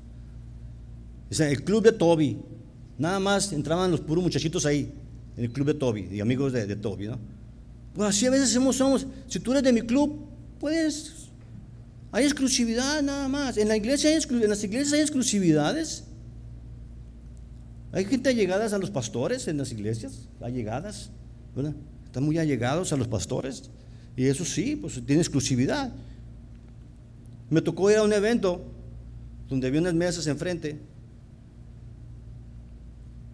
[1.30, 2.40] el club de Toby.
[2.98, 4.92] Nada más entraban los puros muchachitos ahí,
[5.38, 7.20] en el club de Toby, y amigos de, Toby, ¿no?
[7.94, 9.06] Pues así a veces somos.
[9.28, 10.26] Si tú eres de mi club,
[10.60, 11.23] puedes
[12.14, 13.58] hay exclusividad nada más.
[13.58, 16.04] En, la iglesia en las iglesias hay exclusividades.
[17.92, 21.10] Hay gente allegadas a los pastores en las iglesias, allegadas,
[21.56, 21.74] ¿verdad?
[22.06, 23.72] Están muy allegados a los pastores.
[24.16, 25.92] Y eso sí, pues tiene exclusividad.
[27.50, 28.64] Me tocó ir a un evento
[29.50, 30.80] donde había unas mesas enfrente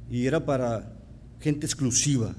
[0.09, 0.93] y era para
[1.41, 2.33] gente exclusiva.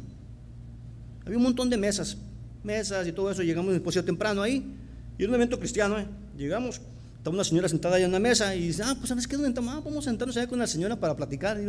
[1.26, 2.16] Había un montón de mesas,
[2.64, 3.42] mesas y todo eso.
[3.42, 4.74] Llegamos después temprano ahí
[5.18, 6.06] y era un evento cristiano, ¿eh?
[6.36, 6.80] Llegamos,
[7.18, 9.36] estaba una señora sentada ahí en la mesa y dice, ah, pues ¿sabes qué?
[9.36, 9.74] ¿Dónde estamos?
[9.74, 11.60] Ah, vamos a sentarnos allá con la señora para platicar,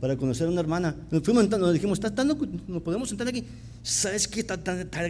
[0.00, 0.96] para conocer a una hermana.
[1.10, 3.44] Nos fuimos nos dijimos, ¿está, nos podemos sentar aquí?
[3.82, 4.44] ¿Sabes qué?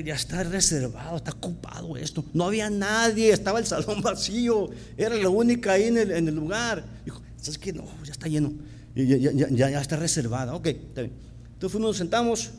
[0.05, 2.25] ya está reservado, está ocupado esto.
[2.35, 6.35] No había nadie, estaba el salón vacío, era la única ahí en el, en el
[6.35, 6.85] lugar.
[7.05, 7.73] Dijo, ¿sabes qué?
[7.73, 8.53] No, ya está lleno,
[8.95, 10.55] ya, ya, ya, ya está reservada.
[10.55, 11.15] Ok, está bien.
[11.55, 12.51] Entonces fuimos, nos sentamos,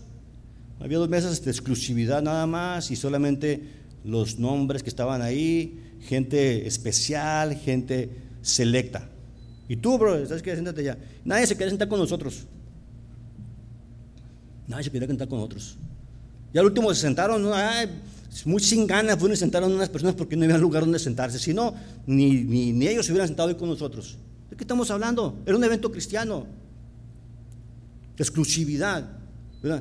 [0.79, 3.61] había dos mesas de exclusividad nada más y solamente
[4.03, 8.09] los nombres que estaban ahí gente especial, gente
[8.41, 9.09] selecta.
[9.67, 10.53] Y tú, bro, ¿sabes qué?
[10.53, 10.97] Siéntate ya.
[11.25, 12.45] Nadie se quiere sentar con nosotros.
[14.67, 15.77] Nadie se quiere sentar con nosotros.
[16.53, 17.45] Y al último se sentaron,
[18.45, 21.37] muy sin ganas, fueron y sentaron unas personas porque no había lugar donde sentarse.
[21.39, 21.73] Si no,
[22.05, 24.17] ni, ni, ellos se hubieran sentado ahí con nosotros.
[24.49, 25.41] ¿De qué estamos hablando?
[25.45, 26.47] Era un evento cristiano.
[28.17, 29.17] Exclusividad.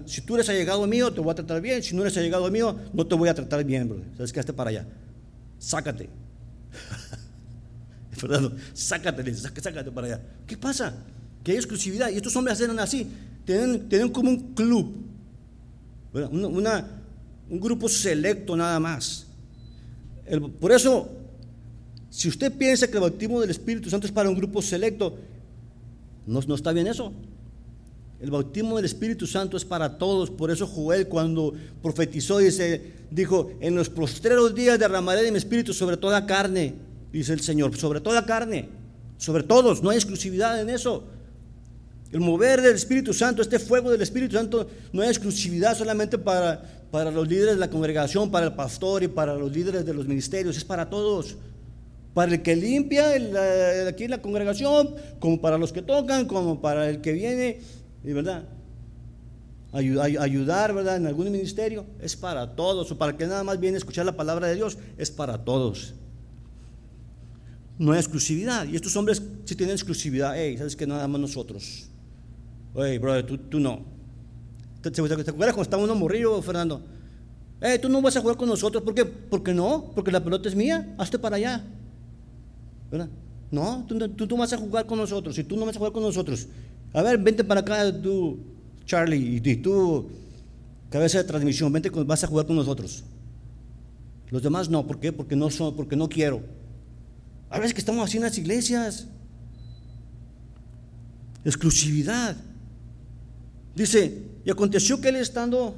[0.07, 1.83] Si tú eres allegado mío, te voy a tratar bien.
[1.83, 4.01] Si no eres allegado mío, no te voy a tratar bien, bro.
[4.17, 4.41] ¿Sabes qué?
[4.41, 4.87] Hazte para allá
[5.59, 6.09] sácate.
[8.13, 10.21] Fernando, sácate, sácate para allá.
[10.47, 10.95] ¿Qué pasa?
[11.45, 12.11] Que hay exclusividad.
[12.11, 13.07] Y estos hombres eran así.
[13.45, 14.97] Tienen, como un club.
[16.13, 19.27] un grupo selecto nada más.
[20.61, 21.09] por eso,
[22.11, 25.17] si usted piensa que el bautismo del Espíritu Santo es para un grupo selecto,
[26.27, 27.13] no, no está bien eso.
[28.19, 30.31] El bautismo del Espíritu Santo es para todos.
[30.31, 31.53] Por eso Joel cuando
[31.83, 36.75] profetizó dice, dijo, en los postreros días derramaré de mi espíritu sobre toda carne.
[37.13, 38.69] dice el Señor, sobre toda carne,
[39.19, 41.05] sobre todos, no hay exclusividad en eso.
[42.13, 46.63] El mover del Espíritu Santo, este fuego del Espíritu Santo, no hay exclusividad solamente para,
[46.91, 50.07] para los líderes de la congregación, para el pastor y para los líderes de los
[50.07, 51.37] ministerios, es para todos.
[52.15, 53.11] Para el que limpia
[53.89, 57.61] aquí la congregación, como para los que tocan, como para el que viene,
[58.13, 58.49] ¿verdad?
[59.73, 60.97] ayudar, ¿verdad?
[60.97, 64.17] En algún ministerio, es para todos, o para que nada más viene a escuchar la
[64.17, 65.95] palabra de Dios, es para todos.
[67.79, 68.67] No hay exclusividad.
[68.67, 70.35] Y estos hombres sí tienen exclusividad.
[70.35, 71.89] Hey, ¿sabes que Nada más nosotros.
[72.75, 73.85] Hey, brother, tú, tú no.
[74.81, 76.81] ¿Te, acuerdas cuando estaba uno morrido, Fernando?
[77.61, 78.83] Hey, tú no vas a jugar con nosotros.
[78.83, 79.05] ¿Por qué?
[79.05, 80.95] Porque no, porque la pelota es mía.
[80.97, 81.65] Hazte para allá.
[82.91, 83.09] ¿Verdad?
[83.51, 85.37] No, tú, tú, tú vas a jugar con nosotros.
[85.39, 86.49] Y tú no vas a jugar con nosotros.
[86.97, 88.39] A ver, vente para acá, tú
[88.87, 90.09] Charlie, y tú,
[90.89, 93.05] cabeza de transmisión, vente, vas a jugar con nosotros.
[94.31, 95.13] Los demás no, ¿por qué?
[95.13, 96.41] Porque no son, porque no quiero.
[97.51, 99.09] A veces que estamos así en las iglesias.
[101.45, 102.35] Exclusividad.
[103.75, 105.75] Dice, y aconteció que él estando,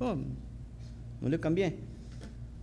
[0.00, 0.16] oh,
[1.20, 1.76] no le cambié.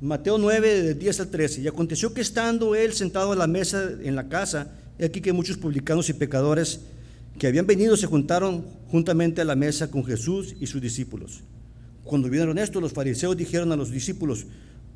[0.02, 1.62] Mateo 9, de 10 al 13.
[1.62, 5.56] Y aconteció que estando él sentado a la mesa en la casa, aquí que muchos
[5.56, 6.82] publicanos y pecadores
[7.38, 11.42] que habían venido se juntaron juntamente a la mesa con Jesús y sus discípulos.
[12.04, 14.46] Cuando vieron esto, los fariseos dijeron a los discípulos,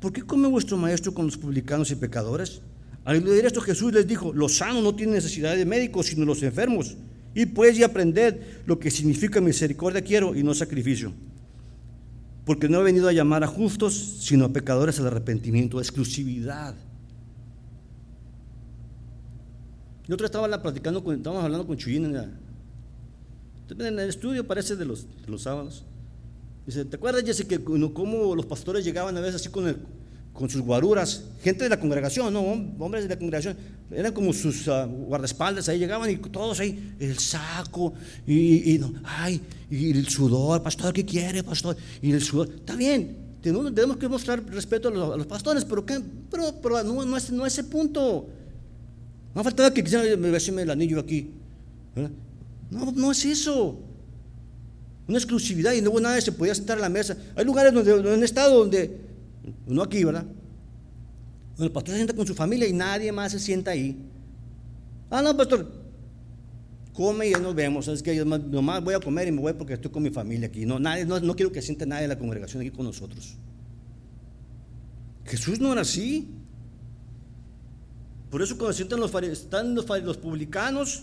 [0.00, 2.60] ¿por qué come vuestro maestro con los publicanos y pecadores?
[3.04, 6.42] Al leer esto Jesús les dijo, los sanos no tienen necesidad de médicos, sino los
[6.42, 6.96] enfermos.
[7.34, 11.12] Y pues y aprended lo que significa misericordia quiero y no sacrificio.
[12.44, 16.74] Porque no he venido a llamar a justos, sino a pecadores al arrepentimiento, a exclusividad.
[20.08, 24.84] Yo otra estaba platicando, con, estábamos hablando con Chuyín en, en, el estudio, parece de
[24.84, 25.84] los, los sábados.
[26.64, 29.76] Dice, ¿te acuerdas, Jesse, que cómo los pastores llegaban a veces así con,
[30.32, 31.24] con sus guaruras?
[31.42, 33.56] Gente de la congregación, no, hombres de la congregación,
[33.90, 37.92] eran como sus uh, guardaespaldas, ahí llegaban y todos ahí, el saco,
[38.26, 39.40] y, ay,
[39.70, 41.76] y el sudor, pastor, ¿qué quiere, pastor?
[42.00, 46.82] Y el sudor, está bien, tenemos, que mostrar respeto a los, pastores, pero, pero, pero
[46.82, 48.28] no, no, es, no ese punto.
[49.36, 51.30] No faltaba que quisiera me el anillo aquí.
[52.70, 53.78] No, no es eso.
[55.06, 57.18] Una exclusividad y luego nadie se podía sentar a la mesa.
[57.36, 58.98] Hay lugares donde, donde han estado donde,
[59.66, 60.24] no aquí, ¿verdad?
[61.58, 63.94] El pastor se sienta con su familia y nadie más se sienta ahí.
[65.10, 65.70] Ah, no, pastor,
[66.94, 67.88] come y ya nos vemos.
[67.88, 70.48] Es que yo nomás voy a comer y me voy porque estoy con mi familia
[70.48, 70.64] aquí.
[70.64, 73.36] No, nadie, no, no quiero que siente nadie de la congregación aquí con nosotros.
[75.26, 76.26] Jesús no era así.
[78.30, 81.02] Por eso cuando sientan los, están los, los publicanos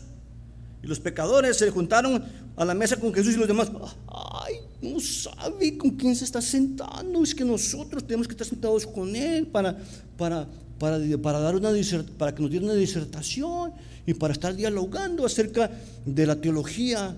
[0.83, 2.23] y los pecadores se juntaron
[2.55, 3.71] a la mesa con Jesús y los demás,
[4.07, 8.85] ay, no sabe con quién se está sentando, es que nosotros tenemos que estar sentados
[8.85, 9.77] con él para,
[10.17, 10.47] para,
[10.77, 11.71] para, dar una,
[12.17, 13.71] para que nos diera una disertación
[14.05, 15.71] y para estar dialogando acerca
[16.05, 17.15] de la teología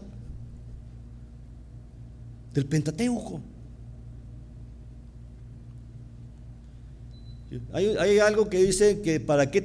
[2.54, 3.42] del Pentateuco.
[7.74, 9.62] Hay, algo que dice que para qué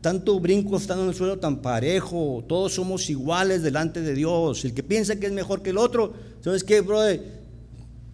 [0.00, 4.64] tanto brinco estando en el suelo tan parejo, todos somos iguales delante de Dios.
[4.64, 7.22] El que piensa que es mejor que el otro, ¿sabes qué, brother?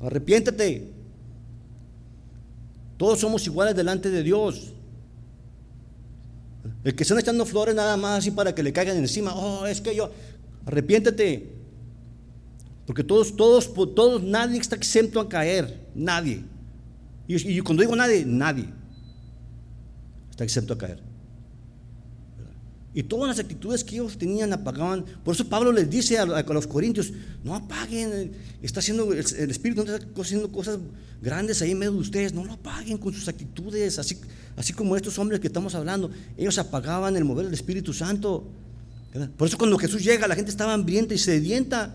[0.00, 0.88] Arrepiéntate.
[2.96, 4.72] Todos somos iguales delante de Dios.
[6.84, 9.80] El que están echando flores nada más así para que le caigan encima, oh, es
[9.80, 10.10] que yo,
[10.66, 11.50] arrepiéntate.
[12.86, 16.42] Porque todos, todos, todos, nadie está exento a caer, nadie.
[17.28, 18.79] Y, y cuando digo nadie, nadie
[20.40, 21.02] está exento a caer.
[22.92, 25.04] Y todas las actitudes que ellos tenían apagaban.
[25.22, 27.12] Por eso Pablo les dice a, los corintios,
[27.44, 28.32] no apaguen,
[28.62, 30.78] está haciendo, el, Espíritu está haciendo cosas
[31.22, 34.18] grandes ahí en medio de ustedes, no lo apaguen con sus actitudes, así,
[34.56, 38.50] así como estos hombres que estamos hablando, ellos apagaban el mover del Espíritu Santo.
[39.36, 41.94] Por eso cuando Jesús llega, la gente estaba hambrienta y sedienta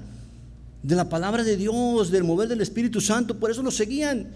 [0.81, 4.29] de la palabra de Dios, del mover del Espíritu Santo, por eso lo seguían.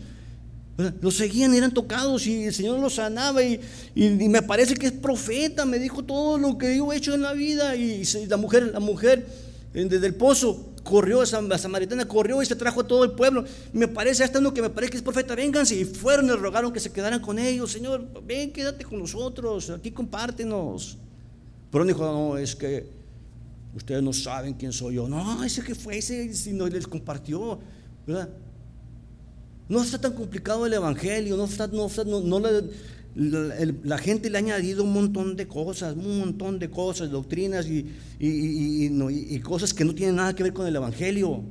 [1.02, 3.60] Los seguían, eran tocados y el Señor los sanaba y,
[3.96, 7.34] me parece que es profeta, me dijo todo lo que yo he hecho en la
[7.34, 9.26] vida y, la mujer, la mujer
[9.74, 13.44] eh, desde el pozo corrió, la samaritana corrió y se trajo a todo el pueblo.
[13.74, 16.72] Me parece hasta uno que me parece que es profeta, vénganse y fueron y rogaron
[16.72, 17.72] que se quedaran con ellos.
[17.72, 20.98] Señor, ven, quédate con nosotros, aquí compártenos.
[21.72, 22.88] Pero dijo, no, es que
[23.76, 25.10] ustedes no saben quién soy yo.
[25.10, 27.60] No, ese que fue, ese si no les compartió,
[28.08, 28.30] ¿verdad?
[29.70, 31.88] No está tan complicado el Evangelio, no está, no,
[32.22, 32.42] no,
[33.16, 37.88] la, gente le ha añadido un montón de cosas, un montón de cosas, doctrinas y,
[38.20, 41.44] y, cosas que no tienen nada que ver con el Evangelio.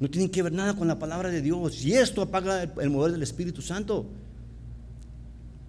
[0.00, 1.84] No tienen que ver nada con la palabra de Dios.
[1.84, 4.06] Y esto apaga el, mover del Espíritu Santo.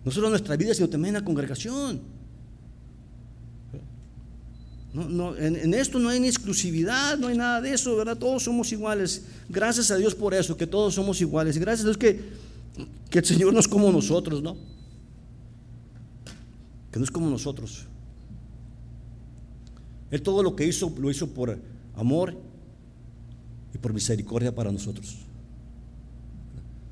[0.05, 2.01] No solo en nuestra vida, sino también en la congregación.
[4.93, 8.17] No, en, esto no hay ni exclusividad, no hay nada de eso, ¿verdad?
[8.17, 9.23] Todos somos iguales.
[9.47, 11.57] Gracias a Dios por eso, que todos somos iguales.
[11.59, 12.19] Gracias a Dios que,
[13.09, 14.57] que el Señor no es como nosotros, ¿no?
[16.91, 17.85] Que no es como nosotros.
[20.09, 21.59] Él todo lo que hizo, lo hizo por
[21.95, 22.35] amor
[23.75, 25.17] y por misericordia para nosotros.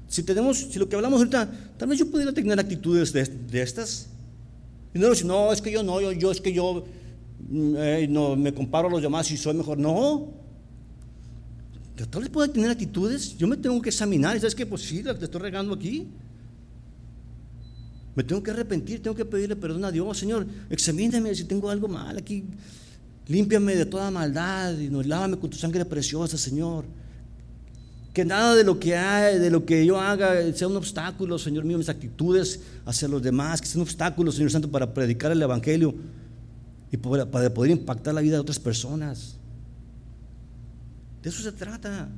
[0.08, 4.08] Si tenemos, si lo que hablamos ahorita, tal vez yo pudiera tener actitudes de, estas.
[4.94, 6.86] Y no, no, es que yo no, yo, yo es que yo
[7.40, 9.78] mm, no me comparo a los demás y soy mejor.
[9.78, 10.34] No.
[11.98, 13.38] Yo tal vez pueda tener actitudes.
[13.38, 14.38] Yo me tengo que examinar.
[14.40, 14.66] ¿Sabes qué?
[14.66, 16.08] Pues sí, te estoy regando aquí.
[18.18, 20.18] Me tengo que arrepentir, tengo que pedirle perdón a Dios.
[20.18, 22.44] Señor, examíname si tengo algo mal aquí.
[23.28, 26.86] Límpiame de toda maldad y no, lávame con tu sangre preciosa, Señor.
[28.14, 31.64] Que nada de lo que hay, de lo que yo haga sea un obstáculo, Señor
[31.64, 35.40] mío, mis actitudes hacia los demás, que sea un obstáculo, Señor Santo, para predicar el
[35.40, 35.94] Evangelio
[36.92, 39.38] y para poder impactar la vida de otras personas.
[41.22, 42.10] De eso se trata.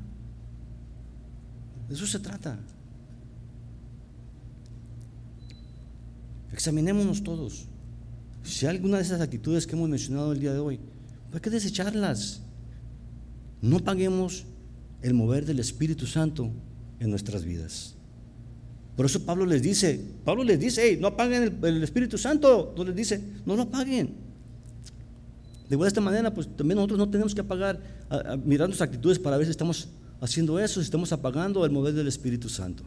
[1.87, 2.59] De eso se trata.
[6.51, 7.65] Examinémonos todos.
[8.43, 10.79] Si hay alguna de esas actitudes que hemos mencionado el día de hoy,
[11.33, 12.41] hay que desecharlas.
[13.61, 14.45] No paguemos
[15.01, 16.51] el mover del Espíritu Santo
[16.99, 17.95] en nuestras vidas.
[18.95, 22.95] Por eso Pablo les dice, Pablo les dice, no apaguen el, Espíritu Santo, no les
[22.95, 24.28] dice, no lo apaguen.
[25.69, 27.79] De igual esta manera, pues también nosotros no tenemos que apagar,
[28.43, 29.87] mirar nuestras actitudes para ver si estamos
[30.19, 32.83] haciendo eso, si estamos apagando el mover del Espíritu Santo.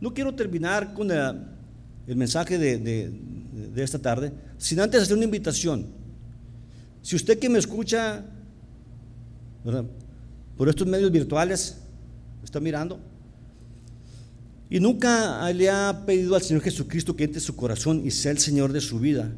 [0.00, 5.86] No quiero terminar con el mensaje de, de esta tarde sin antes hacer una invitación.
[7.02, 8.24] Si usted que me escucha
[10.56, 11.76] por estos medios virtuales,
[12.42, 12.98] está mirando,
[14.70, 18.32] y nunca le ha pedido al Señor Jesucristo que entre en su corazón y sea
[18.32, 19.30] el Señor de su vida,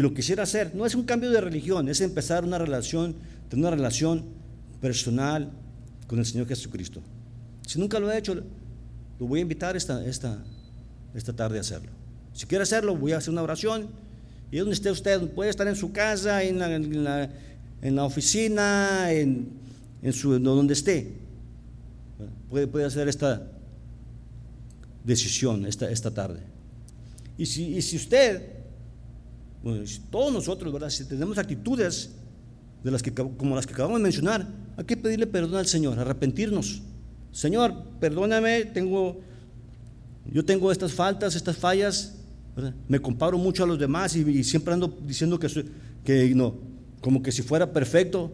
[0.00, 3.14] y lo quisiera hacer, no es un cambio de religión, es empezar una relación,
[3.50, 4.24] tener una relación
[4.80, 5.50] personal
[6.06, 7.02] con el Señor Jesucristo.
[7.66, 10.42] Si nunca lo ha hecho, lo voy a invitar esta, esta,
[11.14, 11.90] esta tarde a hacerlo.
[12.32, 13.88] Si quiere hacerlo, voy a hacer una oración
[14.50, 17.28] y donde esté usted, puede estar en su casa, en la,
[17.82, 19.50] en la, oficina, en,
[20.00, 21.12] en, su, donde esté.
[22.48, 23.46] Puede, puede hacer esta
[25.04, 26.40] decisión esta, esta tarde.
[27.36, 28.59] Y si, y si usted,
[29.62, 30.90] bueno, todos nosotros, ¿verdad?
[30.90, 32.10] Si tenemos actitudes
[32.82, 35.98] de las que, como las que acabamos de mencionar, hay que pedirle perdón al Señor,
[35.98, 36.82] arrepentirnos.
[37.32, 39.20] Señor, perdóname, tengo,
[40.32, 42.16] yo tengo estas faltas, estas fallas,
[42.88, 45.48] me comparo mucho a los demás y, siempre ando diciendo que,
[46.04, 46.54] que no,
[47.00, 48.32] como que si fuera perfecto,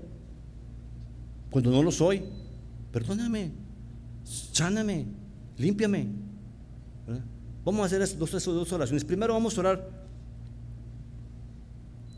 [1.50, 2.22] cuando no lo soy.
[2.92, 3.52] Perdóname,
[4.24, 5.06] sáname,
[5.58, 6.08] límpiame.
[7.64, 9.04] Vamos a hacer dos, dos oraciones.
[9.04, 10.05] Primero vamos a orar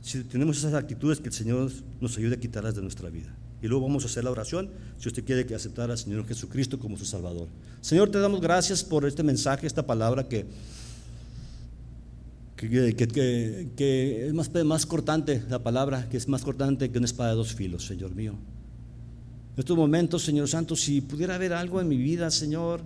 [0.09, 3.35] si tenemos esas actitudes que el Señor nos ayude a quitarlas de nuestra vida.
[3.61, 6.79] Y luego vamos a hacer la oración si usted quiere que aceptar al Señor Jesucristo
[6.79, 7.49] como su Salvador.
[7.83, 10.47] Señor, te damos gracias por este mensaje, esta palabra que
[12.57, 17.37] que, es más, más cortante la palabra, que es más cortante que una espada de
[17.37, 18.33] dos filos, Señor mío.
[18.33, 22.81] En estos momentos, Señor Santo, si pudiera haber algo en mi vida, Señor,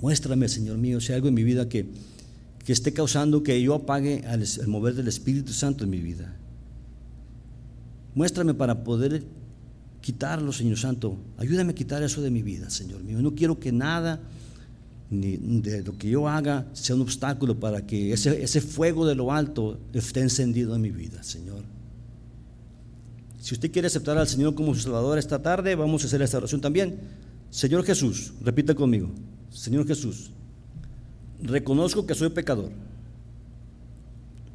[0.00, 1.86] muéstrame, Señor mío, si hay algo en mi vida que,
[2.64, 6.36] que esté causando que yo apague el mover del Espíritu Santo en mi vida.
[8.14, 9.24] Muéstrame para poder
[10.00, 11.16] quitarlo, Señor Santo.
[11.38, 13.20] Ayúdame a quitar eso de mi vida, Señor mío.
[13.22, 14.20] No quiero que nada
[15.10, 19.16] ni de lo que yo haga sea un obstáculo para que ese, ese fuego de
[19.16, 21.64] lo alto esté encendido en mi vida, Señor.
[23.40, 26.36] Si usted quiere aceptar al Señor como su Salvador esta tarde, vamos a hacer esta
[26.36, 27.00] oración también.
[27.50, 29.10] Señor Jesús, repita conmigo.
[29.50, 30.30] Señor Jesús,
[31.42, 32.70] reconozco que soy pecador.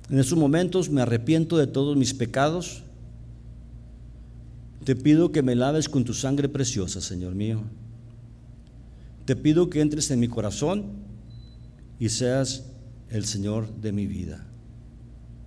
[0.09, 2.83] En estos momentos me arrepiento de todos mis pecados.
[4.83, 7.63] Te pido que me laves con tu sangre preciosa, Señor mío.
[9.25, 10.85] Te pido que entres en mi corazón
[11.99, 12.65] y seas
[13.09, 14.45] el Señor de mi vida.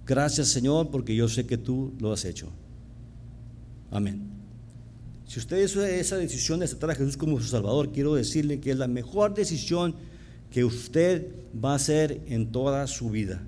[0.07, 2.49] Gracias Señor porque yo sé que tú lo has hecho.
[3.91, 4.29] Amén.
[5.27, 8.79] Si usted esa decisión de aceptar a Jesús como su Salvador, quiero decirle que es
[8.79, 9.95] la mejor decisión
[10.51, 11.29] que usted
[11.63, 13.43] va a hacer en toda su vida.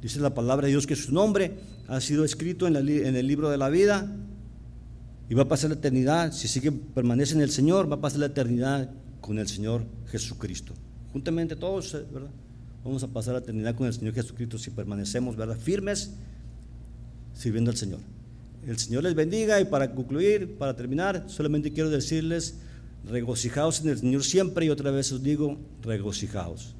[0.00, 1.54] Dice la palabra de Dios que su nombre
[1.88, 4.10] ha sido escrito en, en el libro de la vida
[5.28, 6.32] y va a pasar la eternidad.
[6.32, 10.74] Si sigue, permanece en el Señor, va a pasar la eternidad con el Señor Jesucristo.
[11.12, 12.30] Juntamente todos, eh, ¿verdad?
[12.84, 15.56] Vamos a pasar la eternidad con el Señor Jesucristo si permanecemos, ¿verdad?
[15.56, 16.12] Firmes
[17.32, 18.00] sirviendo al Señor.
[18.66, 22.56] El Señor les bendiga y para concluir, para terminar, solamente quiero decirles,
[23.06, 26.74] regocijaos en el Señor siempre y otra vez os digo, regocijaos.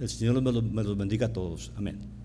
[0.00, 1.72] El Señor me los, los bendiga a todos.
[1.76, 2.17] Amén.